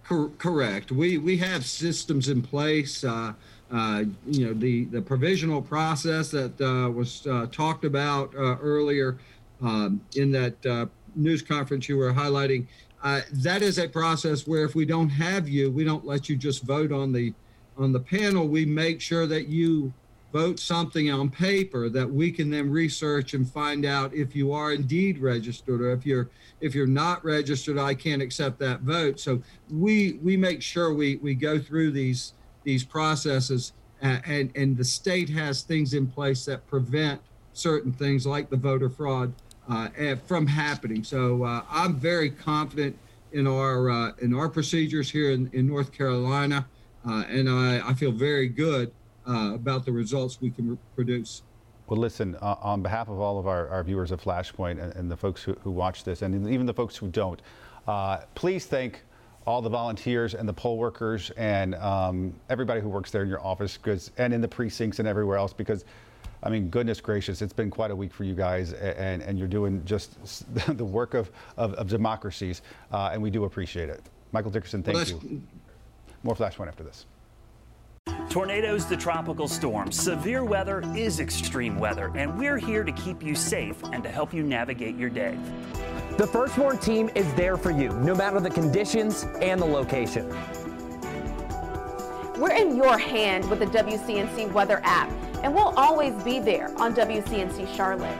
Cor- 0.04 0.30
correct. 0.38 0.90
We 0.90 1.18
we 1.18 1.36
have 1.38 1.64
systems 1.64 2.28
in 2.28 2.42
place. 2.42 3.04
Uh, 3.04 3.34
uh, 3.70 4.04
you 4.26 4.46
know 4.46 4.54
the 4.54 4.86
the 4.86 5.02
provisional 5.02 5.62
process 5.62 6.30
that 6.30 6.60
uh, 6.60 6.90
was 6.90 7.26
talked 7.52 7.84
about 7.84 8.32
earlier 8.34 9.18
um, 9.60 10.00
in 10.16 10.32
that 10.32 10.88
news 11.14 11.42
conference 11.42 11.88
you 11.88 11.96
were 11.96 12.12
highlighting 12.12 12.66
uh, 13.02 13.20
that 13.32 13.62
is 13.62 13.78
a 13.78 13.88
process 13.88 14.46
where 14.46 14.64
if 14.64 14.74
we 14.74 14.84
don't 14.84 15.08
have 15.08 15.48
you, 15.48 15.70
we 15.70 15.84
don't 15.84 16.04
let 16.04 16.28
you 16.28 16.36
just 16.36 16.62
vote 16.62 16.92
on 16.92 17.12
the 17.12 17.32
on 17.76 17.92
the 17.92 18.00
panel. 18.00 18.48
We 18.48 18.64
make 18.64 19.00
sure 19.00 19.26
that 19.26 19.46
you 19.46 19.92
vote 20.32 20.58
something 20.58 21.10
on 21.10 21.30
paper 21.30 21.88
that 21.88 22.08
we 22.08 22.30
can 22.30 22.50
then 22.50 22.70
research 22.70 23.34
and 23.34 23.50
find 23.50 23.84
out 23.84 24.12
if 24.14 24.36
you 24.36 24.52
are 24.52 24.72
indeed 24.72 25.18
registered 25.18 25.80
or 25.80 25.92
if 25.92 26.04
you're 26.04 26.28
if 26.60 26.74
you're 26.74 26.86
not 26.86 27.24
registered 27.24 27.78
i 27.78 27.94
can't 27.94 28.20
accept 28.20 28.58
that 28.58 28.80
vote 28.80 29.18
so 29.18 29.40
we 29.70 30.18
we 30.22 30.36
make 30.36 30.60
sure 30.60 30.92
we 30.92 31.16
we 31.16 31.34
go 31.34 31.58
through 31.58 31.90
these 31.90 32.34
these 32.64 32.84
processes 32.84 33.72
uh, 34.02 34.18
and 34.26 34.52
and 34.54 34.76
the 34.76 34.84
state 34.84 35.28
has 35.28 35.62
things 35.62 35.94
in 35.94 36.06
place 36.06 36.44
that 36.44 36.66
prevent 36.66 37.20
certain 37.52 37.92
things 37.92 38.26
like 38.26 38.50
the 38.50 38.56
voter 38.56 38.88
fraud 38.88 39.32
uh, 39.68 39.88
from 40.26 40.46
happening. 40.46 41.04
So 41.04 41.44
uh, 41.44 41.62
I'm 41.68 41.96
very 41.96 42.30
confident 42.30 42.98
in 43.32 43.46
our 43.46 43.90
uh, 43.90 44.12
in 44.20 44.34
our 44.34 44.48
procedures 44.48 45.10
here 45.10 45.30
in, 45.30 45.50
in 45.52 45.66
North 45.66 45.92
Carolina, 45.92 46.66
uh, 47.06 47.24
and 47.28 47.48
I, 47.48 47.82
I 47.86 47.94
feel 47.94 48.12
very 48.12 48.48
good 48.48 48.92
uh, 49.28 49.54
about 49.54 49.84
the 49.84 49.92
results 49.92 50.40
we 50.40 50.50
can 50.50 50.78
produce. 50.94 51.42
Well, 51.86 52.00
listen, 52.00 52.36
uh, 52.36 52.56
on 52.60 52.82
behalf 52.82 53.08
of 53.08 53.18
all 53.18 53.38
of 53.38 53.46
our, 53.46 53.68
our 53.68 53.82
viewers 53.82 54.10
of 54.10 54.22
Flashpoint 54.22 54.82
and, 54.82 54.94
and 54.94 55.10
the 55.10 55.16
folks 55.16 55.42
who, 55.42 55.54
who, 55.62 55.70
watch 55.70 56.04
this, 56.04 56.22
and 56.22 56.48
even 56.48 56.66
the 56.66 56.74
folks 56.74 56.96
who 56.96 57.08
don't, 57.08 57.40
please 58.34 58.66
thank 58.66 59.02
all 59.46 59.62
the 59.62 59.70
volunteers 59.70 60.34
and 60.34 60.46
the 60.46 60.52
poll 60.52 60.76
workers 60.76 61.30
and 61.30 61.74
um, 61.76 62.34
everybody 62.50 62.82
who 62.82 62.88
works 62.88 63.10
there 63.10 63.22
in 63.22 63.28
your 63.30 63.44
office 63.44 63.78
because, 63.78 64.10
and 64.18 64.34
in 64.34 64.42
the 64.42 64.48
precincts 64.48 64.98
and 64.98 65.08
everywhere 65.08 65.38
else 65.38 65.54
because 65.54 65.86
I 66.42 66.50
mean, 66.50 66.68
goodness 66.68 67.00
gracious, 67.00 67.42
it's 67.42 67.52
been 67.52 67.70
quite 67.70 67.90
a 67.90 67.96
week 67.96 68.12
for 68.12 68.24
you 68.24 68.34
guys, 68.34 68.72
and, 68.72 69.22
and 69.22 69.38
you're 69.38 69.48
doing 69.48 69.84
just 69.84 70.16
the 70.76 70.84
work 70.84 71.14
of, 71.14 71.30
of, 71.56 71.74
of 71.74 71.88
democracies, 71.88 72.62
uh, 72.92 73.10
and 73.12 73.20
we 73.20 73.30
do 73.30 73.44
appreciate 73.44 73.88
it. 73.88 74.02
Michael 74.32 74.50
Dickerson, 74.50 74.82
thank 74.82 74.96
well, 74.96 75.06
you. 75.24 75.42
More 76.22 76.36
Flashpoint 76.36 76.68
after 76.68 76.84
this. 76.84 77.06
Tornadoes 78.30 78.84
to 78.86 78.96
tropical 78.96 79.48
storms, 79.48 80.00
severe 80.00 80.44
weather 80.44 80.82
is 80.96 81.20
extreme 81.20 81.78
weather, 81.78 82.12
and 82.14 82.38
we're 82.38 82.58
here 82.58 82.84
to 82.84 82.92
keep 82.92 83.22
you 83.22 83.34
safe 83.34 83.82
and 83.92 84.02
to 84.02 84.08
help 84.08 84.34
you 84.34 84.42
navigate 84.42 84.96
your 84.96 85.10
day. 85.10 85.38
The 86.16 86.26
First 86.26 86.58
Warn 86.58 86.78
team 86.78 87.10
is 87.14 87.32
there 87.34 87.56
for 87.56 87.70
you, 87.70 87.90
no 88.00 88.14
matter 88.14 88.40
the 88.40 88.50
conditions 88.50 89.24
and 89.40 89.60
the 89.60 89.66
location. 89.66 90.28
We're 92.38 92.54
in 92.54 92.76
your 92.76 92.98
hand 92.98 93.48
with 93.50 93.58
the 93.58 93.66
WCNC 93.66 94.52
Weather 94.52 94.80
app 94.84 95.10
and 95.42 95.54
we'll 95.54 95.74
always 95.76 96.14
be 96.22 96.40
there 96.40 96.76
on 96.80 96.94
WCNC 96.94 97.74
Charlotte. 97.74 98.16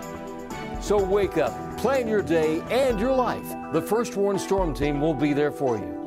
So 0.82 1.02
wake 1.02 1.37
up, 1.37 1.52
plan 1.79 2.08
your 2.08 2.23
day 2.23 2.61
and 2.70 2.99
your 3.00 3.14
life. 3.14 3.46
The 3.73 3.82
First 3.82 4.17
Warn 4.17 4.38
Storm 4.38 4.75
Team 4.75 5.00
will 5.00 5.14
be 5.14 5.32
there 5.32 5.50
for 5.50 5.76
you. 5.76 5.97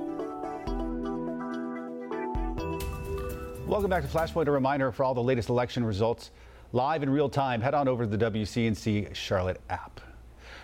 Welcome 3.82 3.90
back 3.90 4.12
to 4.12 4.16
Flashpoint. 4.16 4.46
A 4.46 4.52
reminder 4.52 4.92
for 4.92 5.04
all 5.04 5.16
the 5.16 5.24
latest 5.24 5.50
election 5.50 5.84
results 5.84 6.30
live 6.72 7.02
in 7.02 7.10
real 7.10 7.28
time. 7.28 7.62
Head 7.62 7.74
on 7.74 7.88
over 7.88 8.06
to 8.06 8.16
the 8.16 8.30
WCNC 8.30 9.16
Charlotte 9.16 9.60
app. 9.72 10.00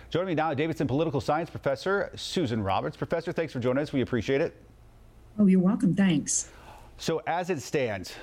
Joining 0.08 0.28
me 0.28 0.34
now, 0.36 0.54
Davidson 0.54 0.86
political 0.86 1.20
science 1.20 1.50
professor 1.50 2.12
Susan 2.14 2.62
Roberts. 2.62 2.96
Professor, 2.96 3.32
thanks 3.32 3.52
for 3.52 3.58
joining 3.58 3.82
us. 3.82 3.92
We 3.92 4.02
appreciate 4.02 4.40
it. 4.40 4.54
Oh, 5.36 5.46
you're 5.46 5.58
welcome. 5.58 5.96
Thanks. 5.96 6.48
So, 6.98 7.20
as 7.26 7.50
it 7.50 7.60
stands, 7.60 8.14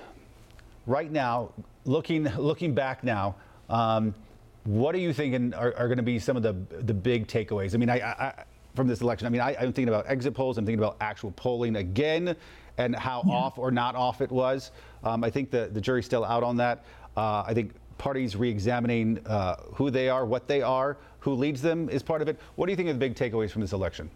right 0.87 1.11
now, 1.11 1.51
looking 1.83 2.23
looking 2.37 2.73
back 2.73 3.03
now, 3.03 3.35
um, 3.69 4.15
what 4.63 4.95
are 4.95 4.99
you 4.99 5.11
thinking 5.11 5.53
are, 5.55 5.75
are 5.75 5.87
going 5.89 5.97
to 5.97 6.03
be 6.03 6.19
some 6.19 6.37
of 6.37 6.43
the 6.43 6.53
the 6.53 6.93
big 6.93 7.27
takeaways? 7.27 7.73
I 7.73 7.77
mean, 7.79 7.89
I, 7.89 7.99
I 7.99 8.43
from 8.75 8.87
this 8.87 9.01
election. 9.01 9.25
I 9.25 9.29
mean, 9.29 9.41
I, 9.41 9.51
am 9.53 9.73
thinking 9.73 9.89
about 9.89 10.05
exit 10.07 10.33
polls. 10.33 10.57
I'm 10.57 10.65
thinking 10.65 10.83
about 10.83 10.97
actual 11.01 11.31
polling 11.31 11.77
again, 11.77 12.35
and 12.77 12.95
how 12.95 13.23
yeah. 13.25 13.33
off 13.33 13.57
or 13.57 13.71
not 13.71 13.95
off 13.95 14.21
it 14.21 14.31
was. 14.31 14.71
Um, 15.03 15.23
I 15.23 15.29
think 15.29 15.51
the 15.51 15.69
the 15.71 15.81
jury's 15.81 16.05
still 16.05 16.25
out 16.25 16.43
on 16.43 16.57
that. 16.57 16.85
Uh, 17.15 17.43
I 17.45 17.53
think 17.53 17.73
parties 17.97 18.35
re-examining 18.35 19.25
uh, 19.25 19.55
who 19.73 19.89
they 19.89 20.09
are, 20.09 20.25
what 20.25 20.47
they 20.47 20.61
are, 20.61 20.97
who 21.19 21.33
leads 21.33 21.61
them 21.61 21.89
is 21.89 22.03
part 22.03 22.21
of 22.21 22.27
it. 22.27 22.39
What 22.55 22.65
do 22.65 22.71
you 22.71 22.75
think 22.75 22.89
are 22.89 22.93
the 22.93 22.99
big 22.99 23.15
takeaways 23.15 23.51
from 23.51 23.61
this 23.61 23.71
election? 23.71 24.09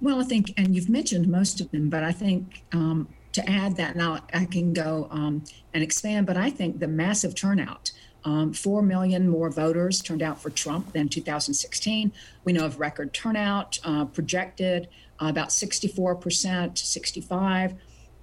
Well, 0.00 0.20
I 0.20 0.24
think, 0.24 0.52
and 0.56 0.74
you've 0.74 0.88
mentioned 0.88 1.28
most 1.28 1.60
of 1.60 1.70
them, 1.70 1.88
but 1.88 2.02
I 2.02 2.12
think 2.12 2.64
um, 2.72 3.08
to 3.32 3.48
add 3.48 3.76
that 3.76 3.96
now 3.96 4.20
I 4.32 4.44
can 4.44 4.72
go 4.72 5.08
um, 5.10 5.44
and 5.72 5.82
expand, 5.82 6.26
but 6.26 6.36
I 6.36 6.50
think 6.50 6.80
the 6.80 6.88
massive 6.88 7.34
turnout. 7.34 7.92
Um, 8.24 8.52
4 8.54 8.82
million 8.82 9.28
more 9.28 9.50
voters 9.50 10.00
turned 10.00 10.22
out 10.22 10.40
for 10.40 10.50
Trump 10.50 10.92
than 10.92 11.08
2016. 11.08 12.12
We 12.44 12.52
know 12.52 12.64
of 12.64 12.80
record 12.80 13.12
turnout 13.12 13.78
uh, 13.84 14.06
projected 14.06 14.88
uh, 15.20 15.26
about 15.26 15.48
64%, 15.48 16.78
65. 16.78 17.74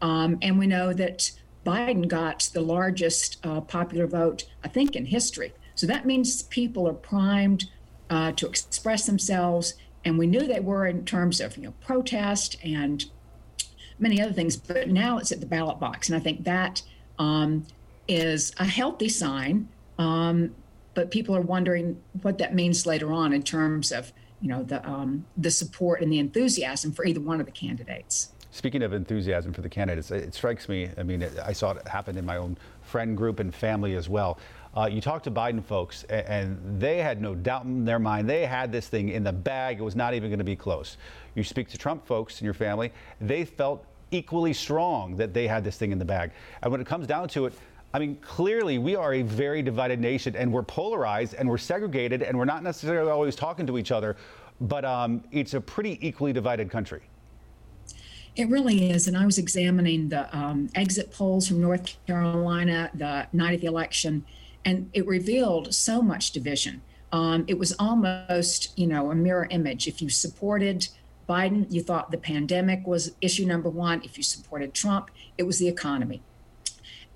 Um, 0.01 0.39
and 0.41 0.57
we 0.57 0.65
know 0.65 0.93
that 0.93 1.31
Biden 1.65 2.07
got 2.07 2.49
the 2.53 2.61
largest 2.61 3.37
uh, 3.45 3.61
popular 3.61 4.07
vote, 4.07 4.45
I 4.63 4.67
think, 4.67 4.95
in 4.95 5.05
history. 5.05 5.53
So 5.75 5.87
that 5.87 6.05
means 6.05 6.43
people 6.43 6.87
are 6.87 6.93
primed 6.93 7.69
uh, 8.09 8.31
to 8.33 8.47
express 8.47 9.05
themselves. 9.05 9.75
And 10.03 10.17
we 10.17 10.27
knew 10.27 10.41
they 10.41 10.59
were 10.59 10.87
in 10.87 11.05
terms 11.05 11.39
of 11.39 11.57
you 11.57 11.63
know 11.63 11.73
protest 11.81 12.55
and 12.63 13.05
many 13.99 14.21
other 14.21 14.33
things, 14.33 14.57
but 14.57 14.89
now 14.89 15.19
it's 15.19 15.31
at 15.31 15.39
the 15.39 15.45
ballot 15.45 15.79
box. 15.79 16.09
And 16.09 16.15
I 16.15 16.19
think 16.19 16.43
that 16.43 16.81
um, 17.19 17.67
is 18.07 18.51
a 18.57 18.65
healthy 18.65 19.09
sign. 19.09 19.69
Um, 20.01 20.55
but 20.93 21.11
people 21.11 21.35
are 21.35 21.41
wondering 21.41 22.01
what 22.21 22.37
that 22.39 22.53
means 22.53 22.85
later 22.85 23.13
on 23.13 23.33
in 23.33 23.43
terms 23.43 23.91
of 23.91 24.11
you 24.41 24.49
know 24.49 24.63
the 24.63 24.85
um, 24.89 25.25
the 25.37 25.51
support 25.51 26.01
and 26.01 26.11
the 26.11 26.19
enthusiasm 26.19 26.91
for 26.91 27.05
either 27.05 27.21
one 27.21 27.39
of 27.39 27.45
the 27.45 27.51
candidates. 27.51 28.31
Speaking 28.49 28.83
of 28.83 28.91
enthusiasm 28.91 29.53
for 29.53 29.61
the 29.61 29.69
candidates, 29.69 30.11
it 30.11 30.33
strikes 30.33 30.67
me. 30.67 30.89
I 30.97 31.03
mean, 31.03 31.25
I 31.45 31.53
saw 31.53 31.71
it 31.71 31.87
happen 31.87 32.17
in 32.17 32.25
my 32.25 32.35
own 32.35 32.57
friend 32.81 33.15
group 33.15 33.39
and 33.39 33.53
family 33.53 33.95
as 33.95 34.09
well. 34.09 34.39
Uh, 34.75 34.89
you 34.91 34.99
talk 34.99 35.23
to 35.23 35.31
Biden 35.31 35.63
folks, 35.63 36.03
and 36.05 36.59
they 36.79 36.97
had 36.97 37.21
no 37.21 37.33
doubt 37.33 37.63
in 37.63 37.85
their 37.85 37.99
mind. 37.99 38.29
They 38.29 38.45
had 38.45 38.71
this 38.71 38.89
thing 38.89 39.09
in 39.09 39.23
the 39.23 39.31
bag. 39.31 39.79
It 39.79 39.83
was 39.83 39.95
not 39.95 40.13
even 40.15 40.29
going 40.29 40.39
to 40.39 40.45
be 40.45 40.57
close. 40.57 40.97
You 41.35 41.43
speak 41.45 41.69
to 41.69 41.77
Trump 41.77 42.05
folks 42.05 42.41
in 42.41 42.45
your 42.45 42.53
family, 42.53 42.91
they 43.21 43.45
felt 43.45 43.85
equally 44.11 44.53
strong 44.53 45.15
that 45.15 45.33
they 45.33 45.47
had 45.47 45.63
this 45.63 45.77
thing 45.77 45.91
in 45.91 45.99
the 45.99 46.05
bag. 46.05 46.31
And 46.61 46.71
when 46.71 46.81
it 46.81 46.87
comes 46.87 47.07
down 47.07 47.29
to 47.29 47.45
it, 47.45 47.53
I 47.93 47.99
mean, 47.99 48.15
clearly 48.21 48.77
we 48.77 48.95
are 48.95 49.15
a 49.15 49.21
very 49.21 49.61
divided 49.61 49.99
nation 49.99 50.35
and 50.35 50.51
we're 50.51 50.63
polarized 50.63 51.33
and 51.33 51.49
we're 51.49 51.57
segregated 51.57 52.21
and 52.21 52.37
we're 52.37 52.45
not 52.45 52.63
necessarily 52.63 53.11
always 53.11 53.35
talking 53.35 53.67
to 53.67 53.77
each 53.77 53.91
other, 53.91 54.15
but 54.61 54.85
um, 54.85 55.23
it's 55.31 55.53
a 55.53 55.61
pretty 55.61 55.97
equally 56.05 56.31
divided 56.31 56.69
country. 56.69 57.01
It 58.37 58.47
really 58.47 58.89
is. 58.89 59.07
And 59.07 59.17
I 59.17 59.25
was 59.25 59.37
examining 59.37 60.07
the 60.07 60.33
um, 60.35 60.69
exit 60.73 61.11
polls 61.11 61.49
from 61.49 61.59
North 61.59 61.97
Carolina 62.07 62.89
the 62.93 63.27
night 63.33 63.55
of 63.55 63.61
the 63.61 63.67
election, 63.67 64.23
and 64.63 64.89
it 64.93 65.05
revealed 65.05 65.73
so 65.73 66.01
much 66.01 66.31
division. 66.31 66.81
Um, 67.11 67.43
it 67.47 67.59
was 67.59 67.73
almost, 67.77 68.77
you 68.79 68.87
know, 68.87 69.11
a 69.11 69.15
mirror 69.15 69.47
image. 69.49 69.85
If 69.85 70.01
you 70.01 70.09
supported 70.09 70.87
Biden, 71.27 71.65
you 71.69 71.81
thought 71.83 72.09
the 72.09 72.17
pandemic 72.17 72.87
was 72.87 73.15
issue 73.19 73.45
number 73.45 73.69
one. 73.69 74.01
If 74.05 74.17
you 74.17 74.23
supported 74.23 74.73
Trump, 74.73 75.11
it 75.37 75.43
was 75.43 75.59
the 75.59 75.67
economy. 75.67 76.21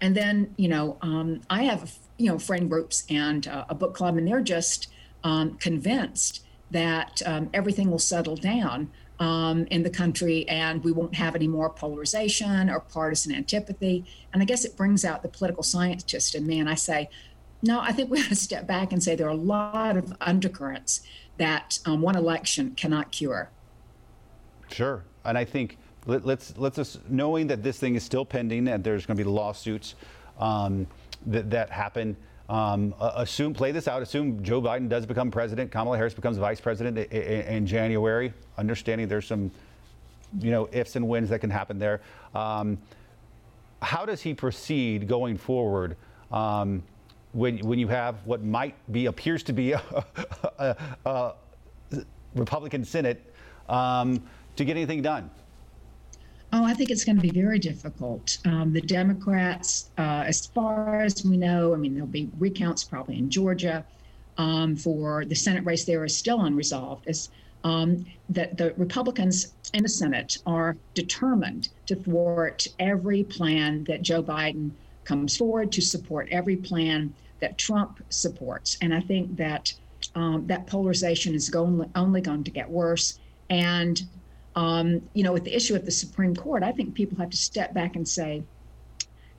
And 0.01 0.15
then, 0.15 0.53
you 0.57 0.67
know, 0.67 0.97
um, 1.01 1.41
I 1.49 1.63
have, 1.63 1.97
you 2.17 2.29
know, 2.29 2.37
friend 2.37 2.69
groups 2.69 3.05
and 3.09 3.47
uh, 3.47 3.65
a 3.69 3.75
book 3.75 3.93
club, 3.93 4.17
and 4.17 4.27
they're 4.27 4.41
just 4.41 4.87
um, 5.23 5.55
convinced 5.55 6.45
that 6.71 7.21
um, 7.25 7.49
everything 7.53 7.89
will 7.89 7.99
settle 7.99 8.35
down 8.35 8.91
um, 9.19 9.65
in 9.67 9.83
the 9.83 9.89
country 9.89 10.47
and 10.49 10.83
we 10.83 10.91
won't 10.91 11.15
have 11.15 11.35
any 11.35 11.47
more 11.47 11.69
polarization 11.69 12.69
or 12.69 12.79
partisan 12.79 13.33
antipathy. 13.33 14.05
And 14.33 14.41
I 14.41 14.45
guess 14.45 14.65
it 14.65 14.75
brings 14.75 15.05
out 15.05 15.23
the 15.23 15.29
political 15.29 15.63
scientist 15.63 16.35
in 16.35 16.45
me. 16.45 16.59
And 16.59 16.69
I 16.69 16.75
say, 16.75 17.09
no, 17.61 17.79
I 17.79 17.91
think 17.91 18.09
we 18.09 18.19
have 18.21 18.29
to 18.29 18.35
step 18.35 18.67
back 18.67 18.91
and 18.91 19.01
say 19.01 19.15
there 19.15 19.27
are 19.27 19.29
a 19.29 19.35
lot 19.35 19.97
of 19.97 20.13
undercurrents 20.21 21.01
that 21.37 21.79
um, 21.85 22.01
one 22.01 22.15
election 22.15 22.73
cannot 22.75 23.11
cure. 23.11 23.49
Sure. 24.71 25.03
And 25.23 25.37
I 25.37 25.45
think 25.45 25.77
let, 26.05 26.25
us 26.25 26.53
let's 26.57 26.75
just 26.75 27.09
knowing 27.09 27.47
that 27.47 27.63
this 27.63 27.79
thing 27.79 27.95
is 27.95 28.03
still 28.03 28.25
pending 28.25 28.67
and 28.67 28.83
there's 28.83 29.05
going 29.05 29.17
to 29.17 29.23
be 29.23 29.29
lawsuits 29.29 29.95
um, 30.39 30.87
that 31.27 31.49
that 31.49 31.69
happen. 31.69 32.15
Um, 32.47 32.93
assume 32.99 33.53
play 33.53 33.71
this 33.71 33.87
out. 33.87 34.03
Assume 34.03 34.43
Joe 34.43 34.61
Biden 34.61 34.87
does 34.87 35.05
become 35.05 35.31
president. 35.31 35.71
Kamala 35.71 35.97
Harris 35.97 36.13
becomes 36.13 36.37
vice 36.37 36.61
president 36.61 36.97
in, 36.97 37.41
in 37.41 37.65
January. 37.65 38.33
Understanding 38.57 39.07
there's 39.07 39.25
some, 39.25 39.49
you 40.39 40.51
know, 40.51 40.69
ifs 40.71 40.95
and 40.95 41.07
wins 41.07 41.29
that 41.29 41.39
can 41.39 41.49
happen 41.49 41.79
there. 41.79 42.01
Um, 42.35 42.77
how 43.81 44.05
does 44.05 44.21
he 44.21 44.33
proceed 44.33 45.07
going 45.07 45.37
forward? 45.37 45.97
Um, 46.31 46.83
when, 47.31 47.57
when 47.59 47.79
you 47.79 47.87
have 47.87 48.25
what 48.25 48.43
might 48.43 48.75
be 48.91 49.07
appears 49.07 49.43
to 49.43 49.53
be 49.53 49.71
a, 49.73 49.83
a, 50.59 50.75
a 51.05 51.33
Republican 52.35 52.85
Senate 52.85 53.33
um, 53.67 54.21
to 54.55 54.65
get 54.65 54.77
anything 54.77 55.01
done? 55.01 55.29
Oh, 56.51 56.63
I 56.63 56.73
think 56.73 56.89
it's 56.89 57.03
going 57.03 57.17
to 57.17 57.21
be 57.21 57.31
very 57.31 57.59
difficult. 57.59 58.37
Um, 58.45 58.71
the 58.71 58.81
Democrats, 58.81 59.91
uh, 59.97 60.23
as 60.25 60.45
far 60.47 61.01
as 61.01 61.23
we 61.25 61.37
know, 61.37 61.73
I 61.73 61.77
mean, 61.77 61.93
there'll 61.93 62.07
be 62.07 62.29
recounts 62.37 62.83
probably 62.83 63.17
in 63.17 63.29
Georgia 63.29 63.85
um, 64.37 64.75
for 64.75 65.25
the 65.25 65.35
Senate 65.35 65.65
race 65.65 65.85
there 65.85 66.03
is 66.05 66.17
still 66.17 66.41
unresolved. 66.41 67.07
As 67.07 67.29
um, 67.63 68.05
that 68.29 68.57
the 68.57 68.73
Republicans 68.77 69.53
in 69.73 69.83
the 69.83 69.89
Senate 69.89 70.37
are 70.45 70.77
determined 70.93 71.69
to 71.87 71.95
thwart 71.95 72.67
every 72.79 73.23
plan 73.23 73.83
that 73.85 74.03
Joe 74.03 74.21
Biden 74.21 74.71
comes 75.03 75.35
forward 75.35 75.71
to 75.73 75.81
support 75.81 76.27
every 76.31 76.57
plan 76.57 77.13
that 77.41 77.57
Trump 77.57 78.03
supports, 78.09 78.77
and 78.81 78.93
I 78.93 79.01
think 79.01 79.35
that 79.37 79.73
um, 80.13 80.45
that 80.47 80.67
polarization 80.67 81.33
is 81.33 81.49
going, 81.49 81.89
only 81.95 82.21
going 82.21 82.43
to 82.43 82.51
get 82.51 82.69
worse. 82.69 83.19
And 83.49 84.01
um, 84.55 85.01
you 85.13 85.23
know, 85.23 85.33
with 85.33 85.43
the 85.43 85.55
issue 85.55 85.75
of 85.75 85.85
the 85.85 85.91
Supreme 85.91 86.35
Court, 86.35 86.63
I 86.63 86.71
think 86.71 86.93
people 86.93 87.17
have 87.17 87.29
to 87.29 87.37
step 87.37 87.73
back 87.73 87.95
and 87.95 88.07
say, 88.07 88.43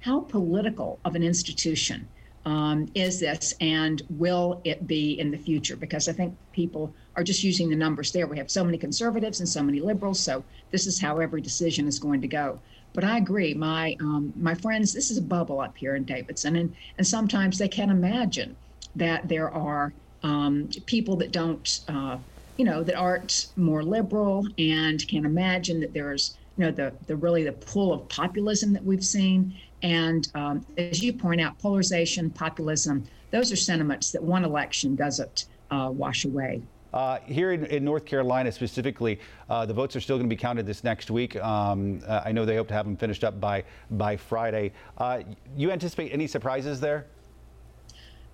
how 0.01 0.21
political 0.21 1.01
of 1.05 1.15
an 1.15 1.23
institution 1.23 2.07
um, 2.45 2.87
is 2.95 3.19
this, 3.19 3.55
and 3.61 4.03
will 4.09 4.61
it 4.65 4.87
be 4.87 5.19
in 5.19 5.31
the 5.33 5.39
future? 5.39 5.75
Because 5.75 6.09
I 6.09 6.13
think 6.13 6.37
people 6.53 6.95
are 7.17 7.25
just 7.25 7.43
using 7.43 7.69
the 7.69 7.77
numbers 7.77 8.13
there. 8.13 8.27
We 8.27 8.39
have 8.39 8.51
so 8.51 8.63
many 8.63 8.79
conservatives 8.79 9.41
and 9.41 9.49
so 9.49 9.63
many 9.63 9.81
liberals, 9.81 10.21
so 10.21 10.45
this 10.71 10.87
is 10.87 11.01
how 11.01 11.19
every 11.19 11.41
decision 11.41 11.89
is 11.89 11.99
going 11.99 12.21
to 12.21 12.29
go. 12.29 12.61
But 12.93 13.05
I 13.05 13.19
agree, 13.19 13.53
my 13.53 13.97
um, 14.01 14.33
my 14.37 14.55
friends, 14.55 14.93
this 14.93 15.11
is 15.11 15.19
a 15.19 15.23
bubble 15.23 15.61
up 15.61 15.77
here 15.77 15.97
in 15.97 16.05
Davidson, 16.05 16.57
and 16.57 16.75
and 16.99 17.07
sometimes 17.07 17.59
they 17.59 17.69
can't 17.69 17.91
imagine 17.91 18.57
that 18.95 19.29
there 19.29 19.51
are 19.51 19.93
um, 20.23 20.69
people 20.87 21.17
that 21.17 21.33
don't. 21.33 21.81
Uh, 21.89 22.19
you 22.57 22.65
know, 22.65 22.83
that 22.83 22.95
aren't 22.95 23.49
more 23.57 23.83
liberal 23.83 24.47
and 24.59 25.07
can 25.09 25.25
imagine 25.25 25.81
that 25.81 25.93
there's, 25.93 26.37
you 26.57 26.65
know, 26.65 26.71
the, 26.71 26.93
the 27.07 27.17
really 27.17 27.45
the 27.45 27.53
pull 27.53 27.93
of 27.93 28.09
populism 28.09 28.73
that 28.73 28.85
we've 28.85 29.05
seen. 29.05 29.55
And 29.83 30.29
um, 30.35 30.65
as 30.79 31.03
you 31.03 31.13
point 31.13 31.41
out, 31.41 31.59
polarization, 31.59 32.31
populism, 32.31 33.05
those 33.31 33.53
are 33.53 33.57
sentiments 33.57 34.13
that 34.13 34.23
one 34.23 34.45
election 34.45 34.97
doesn't 34.97 35.47
uh, 35.71 35.91
wash 35.93 36.25
away. 36.25 36.63
Uh, 36.95 37.19
here 37.27 37.53
in, 37.53 37.67
in, 37.67 37.85
North 37.85 38.07
Carolina 38.07 38.51
specifically, 38.51 39.21
uh, 39.51 39.67
the 39.67 39.75
votes 39.75 39.95
are 39.97 40.01
still 40.01 40.17
going 40.17 40.29
to 40.31 40.35
be 40.35 40.41
counted 40.41 40.65
this 40.65 40.83
next 40.83 41.11
week. 41.11 41.37
Um, 41.37 42.01
uh, 42.07 42.23
I 42.25 42.33
know 42.33 42.47
they 42.47 42.57
hope 42.57 42.69
to 42.69 42.75
have 42.75 42.87
them 42.87 42.97
finished 42.97 43.23
up 43.23 43.39
by 43.39 43.65
by 43.91 44.17
Friday. 44.17 44.73
Uh, 44.97 45.23
you 45.55 45.71
anticipate 45.71 46.11
any 46.13 46.27
surprises 46.27 46.81
there? 46.81 47.07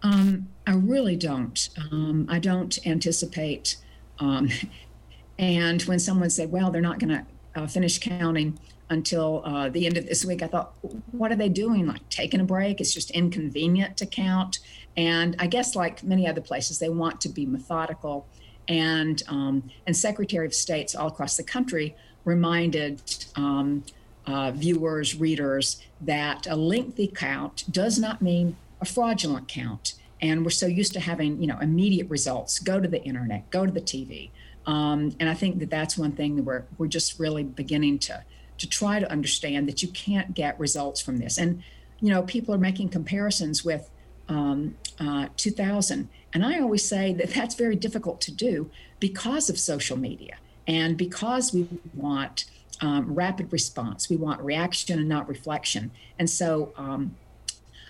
Um, 0.03 0.49
I 0.67 0.75
really 0.75 1.17
don't. 1.17 1.69
Um, 1.91 2.27
I 2.29 2.39
don't 2.39 2.79
anticipate 2.87 3.79
um, 4.23 4.49
and 5.39 5.83
when 5.83 5.99
someone 5.99 6.31
said, 6.31 6.53
well, 6.53 6.71
they're 6.71 6.81
not 6.81 6.99
going 6.99 7.11
to 7.11 7.27
uh, 7.61 7.67
finish 7.67 7.99
counting 7.99 8.59
until 8.89 9.43
uh, 9.45 9.69
the 9.69 9.87
end 9.87 9.97
of 9.97 10.07
this 10.07 10.25
week, 10.25 10.43
I 10.43 10.47
thought, 10.47 10.75
what 11.11 11.33
are 11.33 11.37
they 11.37 11.49
doing? 11.49 11.87
Like 11.87 12.09
taking 12.09 12.41
a 12.41 12.45
break? 12.45 12.81
It's 12.81 12.95
just 12.95 13.11
inconvenient 13.11 13.97
to 13.97 14.07
count. 14.07 14.61
And 14.97 15.35
I 15.39 15.47
guess, 15.47 15.75
like 15.75 16.05
many 16.05 16.29
other 16.29 16.41
places, 16.41 16.79
they 16.79 16.89
want 16.89 17.21
to 17.23 17.29
be 17.29 17.47
methodical. 17.47 18.27
And 18.69 19.23
um, 19.29 19.71
and 19.87 19.97
Secretary 19.97 20.47
of 20.47 20.55
States 20.55 20.95
all 20.95 21.09
across 21.09 21.37
the 21.37 21.43
country 21.43 21.97
reminded 22.25 23.03
um, 23.35 23.83
uh, 24.27 24.53
viewers, 24.53 25.19
readers, 25.19 25.83
that 26.01 26.47
a 26.47 26.55
lengthy 26.55 27.09
count 27.09 27.65
does 27.71 27.99
not 27.99 28.23
mean 28.23 28.57
a 28.81 28.85
fraudulent 28.85 29.49
count 29.49 29.95
and 30.23 30.45
we're 30.45 30.51
so 30.51 30.67
used 30.67 30.93
to 30.95 31.01
having 31.01 31.41
you 31.41 31.47
know 31.47 31.59
immediate 31.61 32.09
results. 32.09 32.59
Go 32.59 32.81
to 32.81 32.89
the 32.89 33.03
internet 33.03 33.51
go 33.51 33.67
to 33.67 33.73
the 33.73 33.81
tv 33.81 34.31
um, 34.67 35.15
and 35.21 35.29
i 35.29 35.35
think 35.35 35.59
that 35.59 35.71
that's 35.71 35.99
one 35.99 36.13
thing 36.13 36.37
that 36.37 36.45
we're 36.45 36.65
we're 36.79 36.87
just 36.87 37.19
really 37.19 37.43
beginning 37.43 37.99
to 37.99 38.25
to 38.59 38.69
try 38.69 39.01
to 39.01 39.11
understand 39.11 39.69
that 39.69 39.83
you 39.83 39.89
can't 39.89 40.35
get 40.35 40.59
results 40.61 41.01
from 41.01 41.17
this. 41.19 41.37
And 41.37 41.63
you 42.01 42.11
know 42.11 42.23
people 42.23 42.55
are 42.55 42.59
making 42.59 42.89
comparisons 42.91 43.65
with 43.65 43.91
um, 44.29 44.77
uh, 45.01 45.27
2000 45.37 46.09
and 46.33 46.47
i 46.47 46.61
always 46.61 46.85
say 46.85 47.13
that 47.13 47.31
that's 47.31 47.55
very 47.55 47.77
difficult 47.77 48.21
to 48.21 48.33
do 48.33 48.71
because 49.01 49.51
of 49.51 49.59
social 49.59 49.99
media 49.99 50.37
and 50.67 50.97
because 50.97 51.53
we 51.53 51.69
want 51.95 52.45
um, 52.83 53.15
rapid 53.15 53.53
response. 53.53 54.11
We 54.11 54.17
want 54.17 54.41
reaction 54.41 54.99
and 54.99 55.09
not 55.09 55.29
reflection. 55.29 55.93
And 56.19 56.29
so 56.29 56.73
um, 56.77 57.15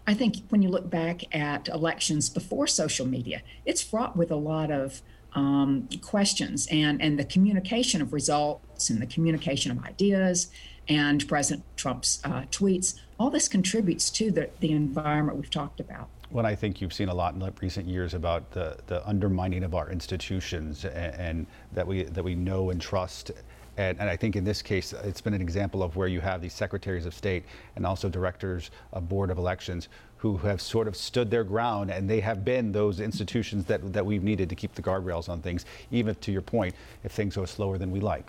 I 0.06 0.14
think 0.14 0.36
when 0.48 0.62
you 0.62 0.68
look 0.68 0.90
back 0.90 1.34
at 1.34 1.68
elections 1.68 2.28
before 2.28 2.66
social 2.66 3.06
media, 3.06 3.42
it's 3.64 3.82
fraught 3.82 4.16
with 4.16 4.30
a 4.30 4.36
lot 4.36 4.70
of 4.70 5.00
um, 5.34 5.88
questions 6.02 6.66
and, 6.70 7.00
and 7.00 7.18
the 7.18 7.24
communication 7.24 8.02
of 8.02 8.12
results 8.12 8.90
and 8.90 9.00
the 9.00 9.06
communication 9.06 9.70
of 9.70 9.82
ideas 9.84 10.50
and 10.88 11.26
President 11.28 11.64
Trump's 11.76 12.20
uh, 12.24 12.42
tweets. 12.50 12.98
All 13.18 13.30
this 13.30 13.48
contributes 13.48 14.10
to 14.10 14.30
the, 14.30 14.50
the 14.60 14.72
environment 14.72 15.38
we've 15.38 15.50
talked 15.50 15.78
about. 15.78 16.08
Well, 16.30 16.46
I 16.46 16.54
think 16.54 16.80
you've 16.80 16.94
seen 16.94 17.08
a 17.08 17.14
lot 17.14 17.34
in 17.34 17.52
recent 17.60 17.86
years 17.86 18.14
about 18.14 18.50
the, 18.52 18.78
the 18.86 19.06
undermining 19.06 19.62
of 19.64 19.74
our 19.74 19.90
institutions 19.90 20.84
and, 20.84 21.14
and 21.14 21.46
that 21.72 21.86
we 21.86 22.04
that 22.04 22.24
we 22.24 22.34
know 22.34 22.70
and 22.70 22.80
trust 22.80 23.30
and, 23.76 23.98
and, 23.98 24.08
I 24.08 24.16
think 24.16 24.36
in 24.36 24.44
this 24.44 24.60
case, 24.60 24.92
it's 24.92 25.20
been 25.20 25.34
an 25.34 25.40
example 25.40 25.82
of 25.82 25.96
where 25.96 26.08
you 26.08 26.20
have 26.20 26.42
these 26.42 26.52
secretaries 26.52 27.06
of 27.06 27.14
state 27.14 27.44
and 27.76 27.86
also 27.86 28.08
directors 28.08 28.70
of 28.92 29.08
board 29.08 29.30
of 29.30 29.38
elections 29.38 29.88
who 30.18 30.36
have 30.38 30.60
sort 30.60 30.86
of 30.86 30.94
stood 30.94 31.30
their 31.30 31.42
ground, 31.42 31.90
and 31.90 32.08
they 32.08 32.20
have 32.20 32.44
been 32.44 32.70
those 32.70 33.00
institutions 33.00 33.64
that, 33.64 33.92
that 33.92 34.04
we've 34.06 34.22
needed 34.22 34.48
to 34.48 34.54
keep 34.54 34.74
the 34.74 34.82
guardrails 34.82 35.28
on 35.28 35.40
things, 35.40 35.64
even 35.90 36.14
to 36.16 36.30
your 36.30 36.42
point, 36.42 36.74
if 37.02 37.12
things 37.12 37.34
go 37.34 37.44
slower 37.44 37.76
than 37.76 37.90
we 37.90 37.98
like. 37.98 38.26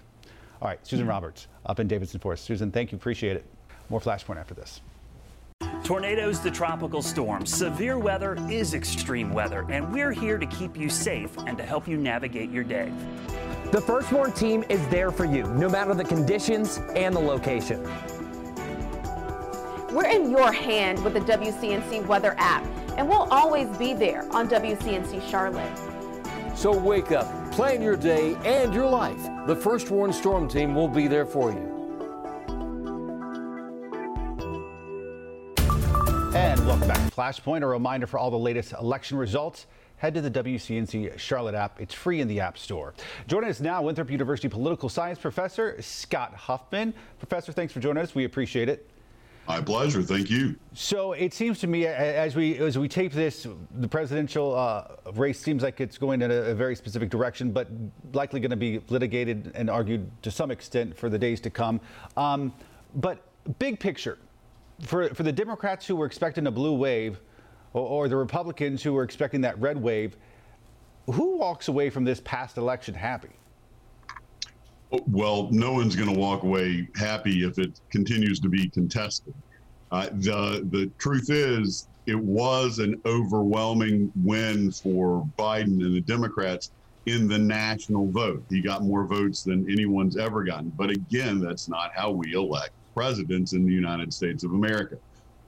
All 0.61 0.69
right, 0.69 0.79
Susan 0.87 1.03
mm-hmm. 1.03 1.11
Roberts 1.11 1.47
up 1.65 1.79
in 1.79 1.87
Davidson 1.87 2.19
Forest. 2.19 2.45
Susan, 2.45 2.71
thank 2.71 2.91
you. 2.91 2.95
Appreciate 2.95 3.35
it. 3.35 3.45
More 3.89 3.99
Flashpoint 3.99 4.37
after 4.37 4.53
this. 4.53 4.81
Tornadoes 5.83 6.39
to 6.39 6.49
tropical 6.49 7.01
storms. 7.01 7.53
Severe 7.53 7.99
weather 7.99 8.37
is 8.49 8.73
extreme 8.73 9.33
weather, 9.33 9.65
and 9.69 9.93
we're 9.93 10.13
here 10.13 10.37
to 10.37 10.45
keep 10.47 10.77
you 10.77 10.89
safe 10.89 11.37
and 11.45 11.57
to 11.57 11.63
help 11.65 11.87
you 11.87 11.97
navigate 11.97 12.49
your 12.49 12.63
day. 12.63 12.91
The 13.73 13.81
First 13.81 14.11
Warn 14.11 14.31
team 14.33 14.63
is 14.69 14.87
there 14.89 15.09
for 15.09 15.25
you, 15.25 15.45
no 15.55 15.67
matter 15.67 15.95
the 15.95 16.03
conditions 16.03 16.79
and 16.93 17.15
the 17.15 17.19
location. 17.19 17.81
We're 19.91 20.11
in 20.11 20.29
your 20.29 20.51
hand 20.51 21.03
with 21.03 21.15
the 21.15 21.21
WCNC 21.21 22.05
weather 22.05 22.35
app, 22.37 22.63
and 22.99 23.09
we'll 23.09 23.27
always 23.31 23.67
be 23.77 23.95
there 23.95 24.31
on 24.31 24.47
WCNC 24.47 25.27
Charlotte. 25.27 25.75
So 26.55 26.71
wake 26.71 27.11
up, 27.11 27.51
plan 27.51 27.81
your 27.81 27.97
day 27.97 28.35
and 28.45 28.75
your 28.75 28.87
life. 28.87 29.27
The 29.47 29.55
First 29.55 29.89
Warn 29.89 30.13
Storm 30.13 30.47
Team 30.47 30.75
will 30.75 30.87
be 30.87 31.07
there 31.07 31.25
for 31.25 31.51
you. 31.51 31.71
And 36.35 36.63
welcome 36.67 36.87
back 36.87 37.03
to 37.09 37.15
Flashpoint, 37.15 37.63
a 37.63 37.65
reminder 37.65 38.05
for 38.05 38.19
all 38.19 38.29
the 38.29 38.37
latest 38.37 38.73
election 38.73 39.17
results 39.17 39.65
head 40.03 40.13
to 40.13 40.19
the 40.19 40.29
WCNC 40.29 41.17
Charlotte 41.17 41.55
app. 41.55 41.79
It's 41.79 41.93
free 41.93 42.19
in 42.19 42.27
the 42.27 42.41
App 42.41 42.57
Store. 42.57 42.93
Joining 43.25 43.49
us 43.49 43.61
now, 43.61 43.81
Winthrop 43.81 44.11
University 44.11 44.49
political 44.49 44.89
science 44.89 45.17
professor 45.17 45.81
Scott 45.81 46.35
Huffmon. 46.35 46.93
Professor, 47.19 47.53
thanks 47.53 47.71
for 47.71 47.79
joining 47.79 48.03
us. 48.03 48.13
We 48.13 48.25
appreciate 48.25 48.67
it. 48.67 48.89
My 49.47 49.61
pleasure. 49.61 50.01
Thank 50.01 50.29
you. 50.29 50.57
So 50.73 51.13
it 51.13 51.33
seems 51.33 51.59
to 51.59 51.67
me, 51.67 51.85
as 51.85 52.35
we 52.35 52.57
as 52.57 52.77
we 52.77 52.89
tape 52.89 53.13
this, 53.13 53.47
the 53.75 53.87
presidential 53.87 54.53
uh, 54.53 54.87
race 55.13 55.39
seems 55.39 55.63
like 55.63 55.79
it's 55.79 55.97
going 55.97 56.21
in 56.21 56.31
a, 56.31 56.35
a, 56.35 56.53
very 56.53 56.75
specific 56.75 57.09
direction, 57.09 57.51
but 57.51 57.69
likely 58.11 58.41
going 58.41 58.51
to 58.51 58.57
be 58.57 58.81
litigated 58.89 59.53
and 59.55 59.69
argued 59.69 60.09
to 60.21 60.31
some 60.31 60.51
extent 60.51 60.97
for 60.97 61.09
the 61.09 61.17
days 61.17 61.39
to 61.41 61.49
come. 61.49 61.79
Um, 62.17 62.53
but 62.95 63.25
big 63.59 63.79
picture, 63.79 64.17
for 64.81 65.09
for 65.09 65.23
the 65.23 65.31
Democrats 65.31 65.85
who 65.85 65.95
were 65.95 66.05
expecting 66.05 66.47
a 66.47 66.51
blue 66.51 66.73
wave, 66.73 67.19
or, 67.73 67.85
or 67.85 68.07
the 68.07 68.15
Republicans 68.15 68.81
who 68.81 68.93
were 68.93 69.03
expecting 69.03 69.41
that 69.41 69.59
red 69.59 69.81
wave, 69.81 70.17
who 71.11 71.37
walks 71.37 71.67
away 71.67 71.89
from 71.89 72.03
this 72.03 72.21
past 72.21 72.57
election 72.57 72.93
happy? 72.93 73.29
Well, 75.07 75.49
no 75.51 75.73
one's 75.73 75.95
going 75.95 76.13
to 76.13 76.19
walk 76.19 76.43
away 76.43 76.87
happy 76.95 77.43
if 77.43 77.57
it 77.57 77.79
continues 77.89 78.39
to 78.41 78.49
be 78.49 78.69
contested. 78.69 79.33
Uh, 79.91 80.09
the 80.11 80.67
the 80.71 80.89
truth 80.97 81.29
is, 81.29 81.87
it 82.05 82.17
was 82.17 82.79
an 82.79 83.01
overwhelming 83.05 84.11
win 84.23 84.71
for 84.71 85.27
Biden 85.37 85.83
and 85.83 85.95
the 85.95 86.01
Democrats 86.01 86.71
in 87.05 87.27
the 87.27 87.37
national 87.37 88.09
vote. 88.09 88.43
He 88.49 88.61
got 88.61 88.83
more 88.83 89.05
votes 89.05 89.43
than 89.43 89.69
anyone's 89.69 90.17
ever 90.17 90.43
gotten. 90.43 90.69
But 90.69 90.89
again, 90.89 91.39
that's 91.39 91.67
not 91.67 91.91
how 91.93 92.11
we 92.11 92.33
elect 92.33 92.71
presidents 92.93 93.53
in 93.53 93.65
the 93.65 93.73
United 93.73 94.13
States 94.13 94.43
of 94.43 94.53
America. 94.53 94.97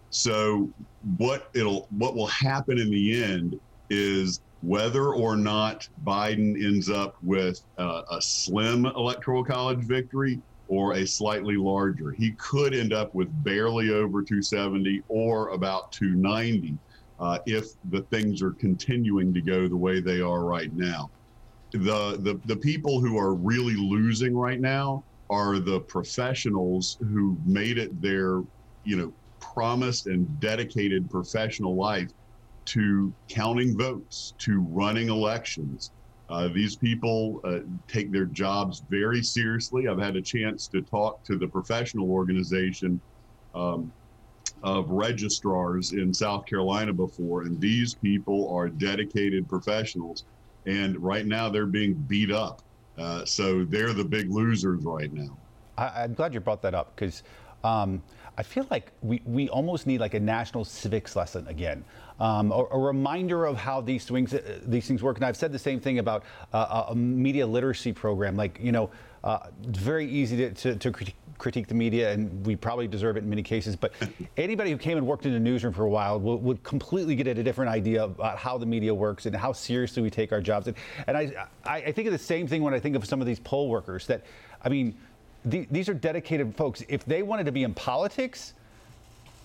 So 0.10 0.70
what 1.18 1.50
it'll 1.54 1.88
what 1.98 2.16
will 2.16 2.28
happen 2.28 2.80
in 2.80 2.90
the 2.90 3.24
end 3.24 3.60
is 3.90 4.42
whether 4.62 5.14
or 5.14 5.36
not 5.36 5.88
Biden 6.06 6.64
ends 6.64 6.90
up 6.90 7.16
with 7.22 7.62
a 7.78 8.18
slim 8.20 8.86
electoral 8.86 9.44
college 9.44 9.84
victory 9.84 10.42
or 10.68 10.94
a 10.94 11.06
slightly 11.06 11.58
larger. 11.58 12.12
He 12.12 12.32
could 12.32 12.74
end 12.74 12.94
up 12.94 13.14
with 13.14 13.28
barely 13.44 13.92
over 13.92 14.24
270 14.24 15.04
or 15.08 15.50
about 15.50 15.92
290 15.92 16.78
uh, 17.20 17.40
if 17.46 17.68
the 17.92 18.02
things 18.04 18.42
are 18.42 18.52
continuing 18.52 19.34
to 19.34 19.42
go 19.42 19.68
the 19.68 19.78
way 19.78 20.00
they 20.00 20.22
are 20.22 20.44
right 20.44 20.74
now. 20.74 21.10
The, 21.72 22.18
the, 22.20 22.40
the 22.46 22.56
people 22.56 23.00
who 23.00 23.18
are 23.18 23.34
really 23.34 23.76
losing 23.76 24.36
right 24.36 24.60
now 24.60 25.04
are 25.30 25.60
the 25.60 25.82
professionals 25.82 26.98
who 27.00 27.38
made 27.46 27.78
it 27.78 28.02
their, 28.02 28.42
you 28.84 28.96
know, 28.98 29.14
promised 29.54 30.08
and 30.08 30.40
dedicated 30.40 31.10
professional 31.10 31.76
life 31.76 32.12
to 32.66 33.14
counting 33.28 33.78
votes, 33.78 34.34
to 34.40 34.62
running 34.70 35.10
elections. 35.10 35.92
Uh, 36.30 36.48
these 36.48 36.76
people 36.76 37.40
uh, 37.44 37.60
take 37.88 38.12
their 38.12 38.26
jobs 38.26 38.82
very 38.90 39.22
seriously. 39.22 39.88
I've 39.88 40.00
had 40.00 40.16
a 40.16 40.22
chance 40.22 40.68
to 40.70 40.82
talk 40.82 41.24
to 41.26 41.38
the 41.38 41.48
professional 41.48 42.12
organization 42.12 43.00
um, 43.54 43.92
of 44.64 44.90
registrars 44.90 45.94
in 45.94 46.12
South 46.14 46.46
Carolina 46.48 46.92
before, 46.92 47.44
and 47.44 47.62
these 47.62 47.94
people 47.94 48.52
are 48.52 48.68
dedicated 48.68 49.48
professionals. 49.48 50.26
And 50.66 50.98
right 50.98 51.28
now 51.28 51.50
they're 51.50 51.68
being 51.68 51.94
beat 51.94 52.32
up. 52.32 52.64
Uh, 52.98 53.24
so 53.26 53.64
they're 53.66 53.94
the 53.94 54.06
big 54.06 54.32
losers 54.32 54.84
right 54.84 55.14
now. 55.14 55.38
I, 55.78 56.06
am 56.06 56.14
glad 56.14 56.34
you 56.34 56.40
brought 56.40 56.62
that 56.64 56.74
up 56.74 56.96
because 56.96 57.22
um, 57.64 58.02
I 58.38 58.44
feel 58.44 58.66
like 58.70 58.92
we, 59.02 59.22
we 59.26 59.50
almost 59.50 59.88
need 59.88 60.00
like 60.00 60.14
a 60.14 60.20
national 60.20 60.66
civics 60.66 61.16
lesson 61.16 61.48
again. 61.48 61.86
Um, 62.20 62.52
a, 62.52 62.66
a, 62.72 62.80
reminder 62.80 63.46
of 63.46 63.58
how 63.58 63.82
these 63.82 64.06
things 64.06 64.34
uh, 64.34 64.60
these 64.66 64.88
things 64.88 65.04
work. 65.04 65.18
And 65.18 65.26
I've 65.26 65.36
said 65.36 65.52
the 65.52 65.60
same 65.60 65.80
thing 65.80 66.00
about 66.00 66.24
uh, 66.54 66.86
a 66.90 66.96
media 66.96 67.46
literacy 67.46 67.92
program. 67.92 68.38
Like 68.38 68.58
you 68.62 68.72
know, 68.72 68.90
uh, 69.26 69.40
it's 69.68 69.80
very 69.80 70.10
easy 70.10 70.38
to, 70.38 70.54
to, 70.54 70.76
to 70.76 71.14
critique, 71.38 71.68
the 71.68 71.74
media, 71.74 72.14
and 72.14 72.46
we 72.46 72.56
probably 72.56 72.88
deserve 72.88 73.18
it 73.18 73.24
in 73.24 73.30
many 73.30 73.44
cases. 73.44 73.76
But 73.76 73.92
anybody 74.38 74.72
who 74.72 74.78
came 74.78 74.98
and 74.98 75.06
worked 75.06 75.26
in 75.26 75.34
a 75.34 75.40
newsroom 75.40 75.74
for 75.74 75.84
a 75.84 75.90
while 75.90 76.20
would, 76.20 76.42
would, 76.42 76.64
completely 76.64 77.16
get 77.16 77.28
a 77.28 77.44
different 77.44 77.72
idea 77.72 78.04
about 78.04 78.38
how 78.38 78.58
the 78.58 78.66
media 78.66 78.94
works 78.94 79.26
and 79.26 79.36
how 79.36 79.52
seriously 79.52 80.02
we 80.02 80.10
take 80.10 80.32
our 80.32 80.42
jobs. 80.42 80.68
And, 80.68 80.78
and 81.08 81.18
I, 81.18 81.48
I, 81.66 81.78
I 81.78 81.92
think 81.92 82.08
of 82.08 82.14
the 82.14 82.20
same 82.20 82.48
thing 82.48 82.62
when 82.62 82.74
I 82.74 82.80
think 82.80 82.96
of 82.96 83.06
some 83.06 83.20
of 83.20 83.28
these 83.28 83.40
poll 83.40 83.68
workers. 83.68 84.08
That 84.08 84.24
I 84.64 84.70
mean 84.70 84.96
the, 85.46 85.68
these 85.72 85.88
are 85.90 85.94
dedicated 85.94 86.56
folks. 86.56 86.84
If 86.90 87.06
they 87.06 87.22
wanted 87.22 87.46
to 87.46 87.52
be 87.52 87.64
in 87.64 87.74
politics, 87.74 88.54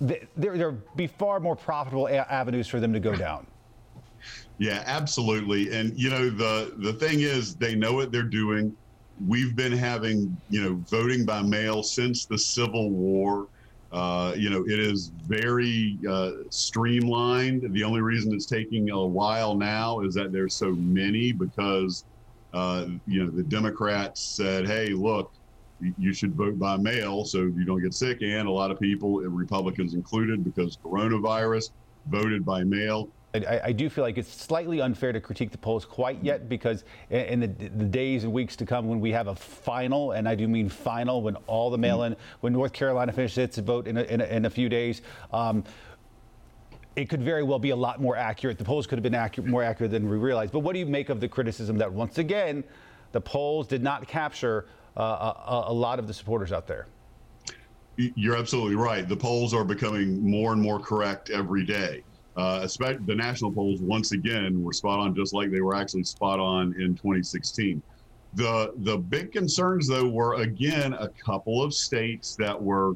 there 0.00 0.26
there'd 0.36 0.96
be 0.96 1.06
far 1.06 1.40
more 1.40 1.54
profitable 1.54 2.06
a- 2.06 2.32
avenues 2.32 2.66
for 2.66 2.80
them 2.80 2.92
to 2.92 3.00
go 3.00 3.14
down. 3.14 3.46
Yeah, 4.58 4.82
absolutely. 4.86 5.72
And 5.72 5.98
you 5.98 6.10
know 6.10 6.30
the 6.30 6.74
the 6.78 6.92
thing 6.92 7.20
is, 7.20 7.54
they 7.54 7.74
know 7.74 7.92
what 7.92 8.12
they're 8.12 8.22
doing. 8.22 8.74
We've 9.26 9.54
been 9.54 9.72
having 9.72 10.36
you 10.48 10.62
know 10.62 10.74
voting 10.88 11.24
by 11.24 11.42
mail 11.42 11.82
since 11.82 12.24
the 12.24 12.38
Civil 12.38 12.90
War. 12.90 13.46
Uh, 13.92 14.32
you 14.36 14.50
know, 14.50 14.64
it 14.68 14.78
is 14.78 15.08
very 15.26 15.98
uh, 16.08 16.30
streamlined. 16.48 17.72
The 17.72 17.82
only 17.82 18.00
reason 18.00 18.32
it's 18.32 18.46
taking 18.46 18.90
a 18.90 19.04
while 19.04 19.56
now 19.56 20.00
is 20.00 20.14
that 20.14 20.30
there's 20.30 20.54
so 20.54 20.70
many 20.70 21.32
because, 21.32 22.04
uh, 22.54 22.86
you 23.08 23.24
know, 23.24 23.30
the 23.30 23.42
Democrats 23.42 24.20
said, 24.20 24.64
hey, 24.64 24.90
look, 24.90 25.32
you 25.99 26.12
should 26.12 26.35
vote 26.35 26.59
by 26.59 26.77
mail 26.77 27.25
so 27.25 27.38
you 27.38 27.64
don't 27.64 27.83
get 27.83 27.95
sick. 27.95 28.23
And 28.23 28.47
a 28.47 28.51
lot 28.51 28.71
of 28.71 28.79
people, 28.79 29.21
Republicans 29.21 29.95
included, 29.95 30.45
because 30.45 30.77
coronavirus, 30.77 31.71
voted 32.07 32.45
by 32.45 32.64
mail. 32.64 33.09
I, 33.35 33.61
I, 33.66 33.73
do 33.73 33.88
feel 33.88 34.03
like 34.03 34.19
it's 34.19 34.33
slightly 34.33 34.81
unfair 34.81 35.12
to 35.12 35.21
critique 35.21 35.53
the 35.53 35.59
polls 35.59 35.85
quite 35.85 36.23
yet 36.23 36.49
because 36.49 36.83
in 37.11 37.40
the, 37.40 37.47
the, 37.47 37.85
days 37.85 38.25
and 38.25 38.33
weeks 38.33 38.57
to 38.57 38.66
come 38.66 38.88
when 38.88 38.99
we 38.99 39.12
have 39.12 39.29
a 39.29 39.37
final, 39.37 40.12
and 40.12 40.29
I 40.29 40.35
do 40.35 40.49
mean 40.49 40.69
final, 40.69 41.23
when 41.23 41.37
all 41.47 41.71
the 41.71 41.79
mail 41.79 42.03
in, 42.03 42.16
when 42.40 42.53
North 42.53 42.73
Carolina 42.73 43.12
finishes 43.12 43.38
its 43.38 43.59
vote 43.59 43.87
in 43.87 43.99
a, 43.99 44.03
in 44.03 44.21
a, 44.21 44.25
in 44.25 44.45
a 44.47 44.51
few 44.51 44.69
days, 44.69 45.03
um, 45.33 45.62
it 46.97 47.09
could 47.09 47.23
very 47.23 47.45
well 47.45 47.61
be 47.61 47.71
a 47.71 47.77
lot 47.77 48.01
more 48.01 48.16
accurate. 48.16 48.59
The 48.59 48.64
polls 48.64 48.88
could 48.88 48.99
have 48.99 49.05
been 49.05 49.14
accurate, 49.14 49.49
more 49.49 49.62
accurate 49.62 49.93
than 49.93 50.09
we 50.11 50.16
realized. 50.16 50.53
But 50.53 50.61
what 50.61 50.73
do 50.73 50.81
you 50.81 50.87
make 50.87 51.09
of 51.09 51.21
the 51.21 51.29
criticism 51.29 51.79
that 51.79 51.93
once 51.93 52.19
again, 52.19 52.64
the 53.12 53.21
polls 53.21 53.69
did 53.69 53.83
not 53.83 54.09
capture 54.09 54.66
uh, 54.96 55.33
a, 55.46 55.64
a 55.68 55.72
lot 55.72 55.98
of 55.98 56.07
the 56.07 56.14
supporters 56.14 56.53
out 56.53 56.66
there. 56.66 56.87
You're 57.96 58.37
absolutely 58.37 58.76
right. 58.76 59.07
The 59.07 59.16
polls 59.16 59.53
are 59.53 59.64
becoming 59.64 60.29
more 60.29 60.53
and 60.53 60.62
more 60.62 60.79
correct 60.79 61.31
every 61.31 61.64
day. 61.64 62.03
Uh, 62.37 62.61
especially 62.62 63.05
the 63.07 63.14
national 63.14 63.53
polls, 63.53 63.83
once 63.83 64.12
again, 64.12 64.62
were 64.62 64.72
spot 64.72 65.00
on, 65.00 65.14
just 65.14 65.35
like 65.35 65.50
they 65.50 65.61
were 65.61 65.74
actually 65.74 66.05
spot 66.05 66.38
on 66.38 66.74
in 66.81 66.94
2016. 66.94 67.83
The 68.35 68.72
the 68.79 68.96
big 68.96 69.33
concerns, 69.33 69.88
though, 69.88 70.09
were 70.09 70.35
again 70.35 70.94
a 70.94 71.09
couple 71.09 71.62
of 71.62 71.74
states 71.74 72.37
that 72.37 72.61
were, 72.61 72.94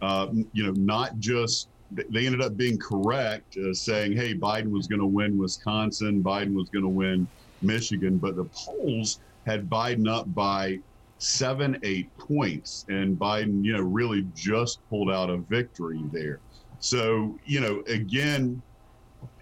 uh, 0.00 0.28
you 0.52 0.64
know, 0.64 0.72
not 0.72 1.18
just 1.18 1.68
they 1.90 2.26
ended 2.26 2.40
up 2.40 2.56
being 2.56 2.78
correct, 2.78 3.56
uh, 3.58 3.74
saying, 3.74 4.12
"Hey, 4.12 4.34
Biden 4.34 4.70
was 4.70 4.86
going 4.86 5.00
to 5.00 5.06
win 5.06 5.36
Wisconsin, 5.36 6.22
Biden 6.22 6.54
was 6.54 6.70
going 6.70 6.84
to 6.84 6.88
win 6.88 7.26
Michigan," 7.62 8.18
but 8.18 8.36
the 8.36 8.44
polls 8.44 9.20
had 9.46 9.68
Biden 9.68 10.08
up 10.08 10.32
by 10.32 10.78
seven, 11.18 11.78
eight 11.82 12.16
points. 12.18 12.84
And 12.88 13.18
Biden, 13.18 13.64
you 13.64 13.72
know, 13.72 13.82
really 13.82 14.26
just 14.34 14.86
pulled 14.88 15.10
out 15.10 15.30
a 15.30 15.38
victory 15.38 16.02
there. 16.12 16.40
So, 16.78 17.38
you 17.44 17.60
know, 17.60 17.82
again, 17.88 18.62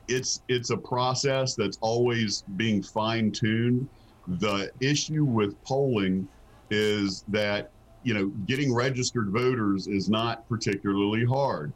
it's 0.09 0.43
it's 0.49 0.71
a 0.71 0.77
process 0.77 1.55
that's 1.55 1.79
always 1.81 2.43
being 2.57 2.83
fine 2.83 3.31
tuned. 3.33 3.89
The 4.27 4.71
issue 4.81 5.25
with 5.25 5.63
polling 5.65 6.29
is 6.71 7.25
that 7.29 7.71
you 8.03 8.15
know 8.15 8.27
getting 8.47 8.75
registered 8.75 9.31
voters 9.31 9.87
is 9.87 10.09
not 10.09 10.49
particularly 10.49 11.25
hard. 11.25 11.73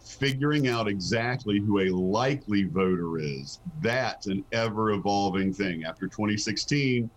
Figuring 0.00 0.68
out 0.68 0.88
exactly 0.88 1.60
who 1.60 1.80
a 1.80 1.90
likely 1.90 2.64
voter 2.64 3.18
is, 3.18 3.60
that's 3.80 4.26
an 4.26 4.44
ever 4.52 4.92
evolving 4.92 5.52
thing. 5.52 5.84
After 5.84 6.06
2016, 6.06 7.10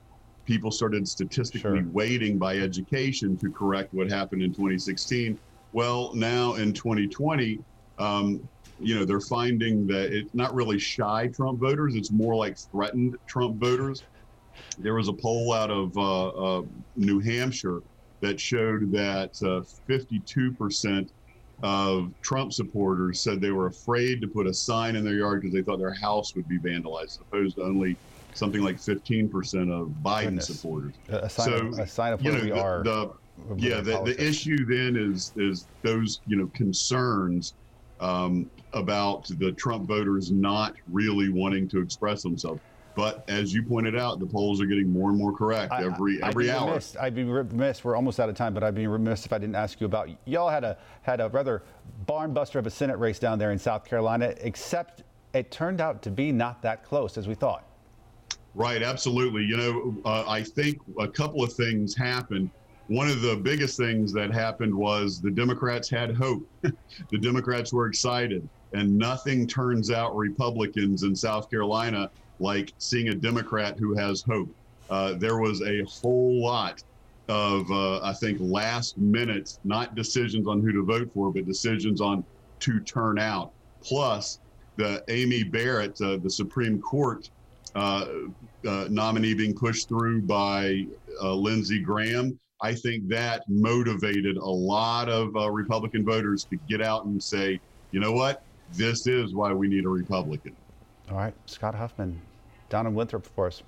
people 0.51 0.69
started 0.69 1.07
statistically 1.07 1.79
sure. 1.79 1.87
weighting 1.93 2.37
by 2.37 2.57
education 2.57 3.37
to 3.37 3.49
correct 3.49 3.93
what 3.93 4.09
happened 4.09 4.41
in 4.41 4.49
2016. 4.49 5.39
Well, 5.71 6.13
now 6.13 6.55
in 6.55 6.73
2020, 6.73 7.57
um, 7.97 8.45
you 8.77 8.99
know, 8.99 9.05
they're 9.05 9.21
finding 9.21 9.87
that 9.87 10.11
it's 10.11 10.35
not 10.35 10.53
really 10.53 10.77
shy 10.77 11.27
Trump 11.27 11.61
voters; 11.61 11.95
it's 11.95 12.11
more 12.11 12.35
like 12.35 12.57
threatened 12.57 13.15
Trump 13.27 13.61
voters. 13.61 14.03
There 14.77 14.95
was 14.95 15.07
a 15.07 15.13
poll 15.13 15.53
out 15.53 15.71
of 15.71 15.97
uh, 15.97 16.27
uh, 16.27 16.63
New 16.97 17.21
Hampshire 17.21 17.81
that 18.19 18.37
showed 18.37 18.91
that 18.91 19.31
uh, 19.41 19.63
52% 19.89 21.09
of 21.63 22.11
Trump 22.21 22.51
supporters 22.51 23.21
said 23.21 23.39
they 23.39 23.51
were 23.51 23.67
afraid 23.67 24.19
to 24.19 24.27
put 24.27 24.47
a 24.47 24.53
sign 24.53 24.97
in 24.97 25.05
their 25.05 25.13
yard 25.13 25.41
because 25.41 25.53
they 25.53 25.61
thought 25.61 25.79
their 25.79 25.93
house 25.93 26.35
would 26.35 26.49
be 26.49 26.59
vandalized, 26.59 27.21
opposed 27.21 27.55
to 27.55 27.63
only 27.63 27.95
something 28.33 28.61
like 28.61 28.77
15% 28.77 29.71
of 29.71 29.89
Biden 30.03 30.23
Goodness. 30.23 30.47
supporters. 30.47 30.93
A 31.09 31.29
sign, 31.29 31.45
so, 31.45 31.53
of, 31.53 31.79
a 31.79 31.87
sign 31.87 32.13
of 32.13 32.23
where 32.23 32.33
you 32.33 32.37
know, 32.37 32.43
we 32.43 32.51
the, 32.51 32.61
are. 32.61 32.83
The, 32.83 33.11
yeah, 33.57 33.81
the, 33.81 34.01
the 34.03 34.23
issue 34.23 34.65
then 34.65 34.95
is 34.95 35.33
is 35.35 35.67
those 35.81 36.21
you 36.27 36.37
know 36.37 36.47
concerns 36.53 37.53
um, 37.99 38.49
about 38.73 39.29
the 39.39 39.51
Trump 39.53 39.87
voters 39.87 40.31
not 40.31 40.75
really 40.91 41.29
wanting 41.29 41.67
to 41.69 41.81
express 41.81 42.23
themselves. 42.23 42.59
But 42.93 43.23
as 43.29 43.53
you 43.53 43.63
pointed 43.63 43.97
out, 43.97 44.19
the 44.19 44.25
polls 44.25 44.59
are 44.59 44.65
getting 44.65 44.91
more 44.91 45.09
and 45.09 45.17
more 45.17 45.31
correct 45.31 45.71
every 45.73 46.21
I, 46.21 46.27
every 46.27 46.49
I'd 46.49 46.57
hour. 46.57 46.67
Remiss, 46.67 46.97
I'd 46.97 47.15
be 47.15 47.23
remiss. 47.23 47.83
We're 47.83 47.95
almost 47.95 48.19
out 48.19 48.27
of 48.27 48.35
time, 48.35 48.53
but 48.53 48.63
I'd 48.63 48.75
be 48.75 48.87
remiss 48.87 49.25
if 49.25 49.31
I 49.31 49.37
didn't 49.37 49.55
ask 49.55 49.79
you 49.79 49.85
about. 49.85 50.09
Y'all 50.25 50.49
had 50.49 50.63
a 50.63 50.77
had 51.01 51.21
a 51.21 51.29
rather 51.29 51.63
barnbuster 52.05 52.55
of 52.55 52.67
a 52.67 52.69
Senate 52.69 52.97
race 52.97 53.17
down 53.17 53.39
there 53.39 53.51
in 53.51 53.59
South 53.59 53.85
Carolina, 53.85 54.33
except 54.41 55.03
it 55.33 55.51
turned 55.51 55.79
out 55.79 56.01
to 56.01 56.11
be 56.11 56.31
not 56.31 56.61
that 56.63 56.83
close 56.83 57.17
as 57.17 57.27
we 57.27 57.35
thought. 57.35 57.65
Right, 58.53 58.83
absolutely. 58.83 59.43
You 59.43 59.57
know, 59.57 59.95
uh, 60.03 60.25
I 60.27 60.43
think 60.43 60.79
a 60.99 61.07
couple 61.07 61.43
of 61.43 61.53
things 61.53 61.95
happened. 61.95 62.49
One 62.87 63.07
of 63.07 63.21
the 63.21 63.37
biggest 63.37 63.77
things 63.77 64.11
that 64.13 64.33
happened 64.33 64.75
was 64.75 65.21
the 65.21 65.31
Democrats 65.31 65.89
had 65.89 66.15
hope. 66.15 66.45
the 66.61 67.17
Democrats 67.17 67.71
were 67.71 67.87
excited, 67.87 68.47
and 68.73 68.97
nothing 68.97 69.47
turns 69.47 69.89
out 69.89 70.15
Republicans 70.15 71.03
in 71.03 71.15
South 71.15 71.49
Carolina 71.49 72.11
like 72.39 72.73
seeing 72.79 73.09
a 73.09 73.15
Democrat 73.15 73.77
who 73.77 73.95
has 73.95 74.21
hope. 74.21 74.49
Uh, 74.89 75.13
there 75.13 75.37
was 75.37 75.61
a 75.61 75.83
whole 75.83 76.43
lot 76.43 76.83
of, 77.29 77.71
uh, 77.71 78.01
I 78.03 78.11
think, 78.11 78.39
last 78.41 78.97
minute, 78.97 79.57
not 79.63 79.95
decisions 79.95 80.47
on 80.47 80.61
who 80.61 80.73
to 80.73 80.83
vote 80.83 81.13
for, 81.13 81.31
but 81.31 81.45
decisions 81.45 82.01
on 82.01 82.25
to 82.59 82.79
turn 82.81 83.17
out. 83.17 83.53
Plus, 83.81 84.39
the 84.75 85.03
Amy 85.07 85.43
Barrett, 85.43 86.01
uh, 86.01 86.17
the 86.17 86.29
Supreme 86.29 86.81
Court 86.81 87.29
nominee 88.63 89.33
being 89.33 89.53
pushed 89.53 89.87
through 89.87 90.21
by 90.23 90.85
uh, 91.21 91.33
Lindsey 91.33 91.79
Graham. 91.79 92.37
I 92.61 92.75
think 92.75 93.07
that 93.07 93.43
motivated 93.47 94.37
a 94.37 94.49
lot 94.49 95.09
of 95.09 95.35
uh, 95.35 95.49
Republican 95.49 96.05
voters 96.05 96.45
to 96.45 96.57
get 96.69 96.81
out 96.81 97.05
and 97.05 97.21
say, 97.21 97.59
you 97.91 97.99
know 97.99 98.11
what, 98.11 98.43
this 98.73 99.07
is 99.07 99.33
why 99.33 99.51
we 99.51 99.67
need 99.67 99.85
a 99.85 99.89
Republican. 99.89 100.55
All 101.09 101.17
right, 101.17 101.33
Scott 101.45 101.75
Huffmon, 101.75 102.17
down 102.69 102.85
in 102.85 102.93
Winthrop 102.93 103.25
for 103.35 103.47
us. 103.47 103.63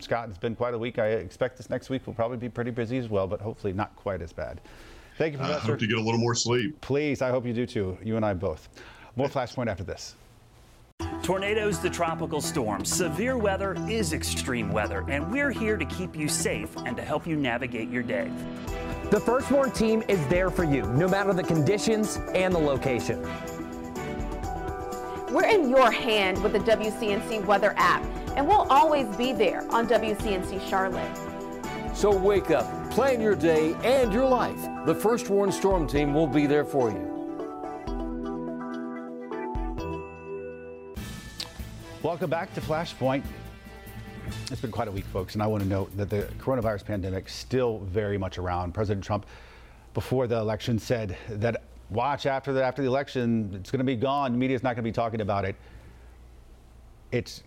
Scott, 0.00 0.28
it's 0.28 0.38
been 0.38 0.54
quite 0.54 0.74
a 0.74 0.78
week. 0.78 0.98
I 0.98 1.08
expect 1.08 1.56
this 1.56 1.68
next 1.68 1.90
week 1.90 2.06
will 2.06 2.14
probably 2.14 2.36
be 2.36 2.48
pretty 2.48 2.70
busy 2.70 2.98
as 2.98 3.08
well, 3.08 3.26
but 3.26 3.40
hopefully 3.40 3.72
not 3.72 3.94
quite 3.96 4.22
as 4.22 4.32
bad. 4.32 4.60
Thank 5.18 5.32
you, 5.32 5.38
Professor. 5.38 5.56
I 5.56 5.66
hope 5.66 5.78
to 5.80 5.86
get 5.86 5.98
a 5.98 6.00
little 6.00 6.20
more 6.20 6.34
sleep. 6.34 6.80
Please, 6.80 7.20
I 7.20 7.30
hope 7.30 7.44
you 7.44 7.52
do 7.52 7.66
too. 7.66 7.98
You 8.02 8.16
and 8.16 8.24
I 8.24 8.32
both. 8.34 8.68
More 9.16 9.28
Flashpoint 9.28 9.68
after 9.68 9.82
this. 9.82 10.14
Tornadoes 11.28 11.76
to 11.80 11.90
tropical 11.90 12.40
storms. 12.40 12.90
Severe 12.90 13.36
weather 13.36 13.76
is 13.86 14.14
extreme 14.14 14.72
weather, 14.72 15.04
and 15.08 15.30
we're 15.30 15.50
here 15.50 15.76
to 15.76 15.84
keep 15.84 16.16
you 16.16 16.26
safe 16.26 16.74
and 16.86 16.96
to 16.96 17.02
help 17.02 17.26
you 17.26 17.36
navigate 17.36 17.90
your 17.90 18.02
day. 18.02 18.32
The 19.10 19.20
First 19.20 19.50
Warn 19.50 19.70
team 19.72 20.02
is 20.08 20.26
there 20.28 20.48
for 20.48 20.64
you, 20.64 20.84
no 20.84 21.06
matter 21.06 21.34
the 21.34 21.42
conditions 21.42 22.18
and 22.34 22.54
the 22.54 22.58
location. 22.58 23.20
We're 25.30 25.44
in 25.44 25.68
your 25.68 25.90
hand 25.90 26.42
with 26.42 26.54
the 26.54 26.60
WCNC 26.60 27.44
weather 27.44 27.74
app, 27.76 28.02
and 28.34 28.48
we'll 28.48 28.66
always 28.70 29.14
be 29.18 29.34
there 29.34 29.70
on 29.70 29.86
WCNC 29.86 30.66
Charlotte. 30.66 31.14
So 31.94 32.10
wake 32.10 32.50
up, 32.50 32.90
plan 32.90 33.20
your 33.20 33.36
day 33.36 33.74
and 33.84 34.14
your 34.14 34.26
life. 34.26 34.66
The 34.86 34.94
First 34.94 35.28
Warn 35.28 35.52
Storm 35.52 35.86
Team 35.86 36.14
will 36.14 36.26
be 36.26 36.46
there 36.46 36.64
for 36.64 36.90
you. 36.90 37.17
Welcome 42.00 42.30
back 42.30 42.54
to 42.54 42.60
Flashpoint. 42.60 43.24
It's 44.52 44.60
been 44.60 44.70
quite 44.70 44.86
a 44.86 44.92
week, 44.92 45.04
folks, 45.06 45.34
and 45.34 45.42
I 45.42 45.48
want 45.48 45.64
to 45.64 45.68
note 45.68 45.96
that 45.96 46.08
the 46.08 46.28
coronavirus 46.38 46.84
pandemic 46.84 47.28
still 47.28 47.80
very 47.80 48.16
much 48.16 48.38
around. 48.38 48.72
President 48.72 49.04
Trump, 49.04 49.26
before 49.94 50.28
the 50.28 50.36
election, 50.36 50.78
said 50.78 51.16
that 51.28 51.64
watch 51.90 52.24
after 52.24 52.52
the 52.52 52.62
after 52.62 52.82
the 52.82 52.88
election, 52.88 53.50
it's 53.52 53.72
going 53.72 53.80
to 53.80 53.84
be 53.84 53.96
gone. 53.96 54.30
The 54.30 54.38
media's 54.38 54.62
not 54.62 54.76
going 54.76 54.84
to 54.84 54.88
be 54.88 54.92
talking 54.92 55.22
about 55.22 55.44
it. 55.44 55.56
It's 57.10 57.42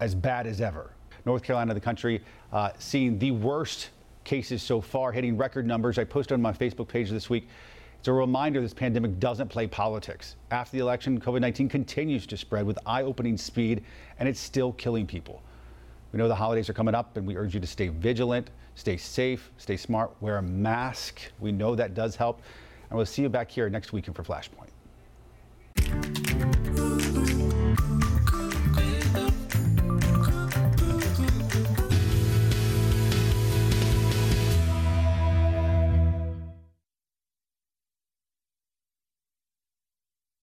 as 0.00 0.14
bad 0.14 0.46
as 0.46 0.60
ever. 0.60 0.90
North 1.24 1.42
Carolina, 1.42 1.72
the 1.72 1.80
country, 1.80 2.22
uh, 2.52 2.72
seeing 2.78 3.18
the 3.18 3.30
worst 3.30 3.88
cases 4.24 4.62
so 4.62 4.82
far, 4.82 5.12
hitting 5.12 5.38
record 5.38 5.66
numbers. 5.66 5.98
I 5.98 6.04
posted 6.04 6.34
on 6.34 6.42
my 6.42 6.52
Facebook 6.52 6.88
page 6.88 7.08
this 7.08 7.30
week. 7.30 7.48
It's 8.06 8.08
a 8.08 8.12
reminder 8.12 8.60
this 8.60 8.72
pandemic 8.72 9.18
doesn't 9.18 9.48
play 9.48 9.66
politics. 9.66 10.36
After 10.52 10.76
the 10.76 10.80
election, 10.80 11.20
COVID 11.20 11.40
19 11.40 11.68
continues 11.68 12.24
to 12.28 12.36
spread 12.36 12.64
with 12.64 12.78
eye 12.86 13.02
opening 13.02 13.36
speed, 13.36 13.82
and 14.20 14.28
it's 14.28 14.38
still 14.38 14.74
killing 14.74 15.08
people. 15.08 15.42
We 16.12 16.18
know 16.18 16.28
the 16.28 16.34
holidays 16.36 16.70
are 16.70 16.72
coming 16.72 16.94
up, 16.94 17.16
and 17.16 17.26
we 17.26 17.36
urge 17.36 17.54
you 17.54 17.58
to 17.58 17.66
stay 17.66 17.88
vigilant, 17.88 18.50
stay 18.76 18.96
safe, 18.96 19.50
stay 19.58 19.76
smart, 19.76 20.12
wear 20.20 20.36
a 20.36 20.42
mask. 20.42 21.20
We 21.40 21.50
know 21.50 21.74
that 21.74 21.94
does 21.94 22.14
help. 22.14 22.42
And 22.90 22.96
we'll 22.96 23.06
see 23.06 23.22
you 23.22 23.28
back 23.28 23.50
here 23.50 23.68
next 23.68 23.92
weekend 23.92 24.14
for 24.14 24.22
Flashpoint. 24.22 24.70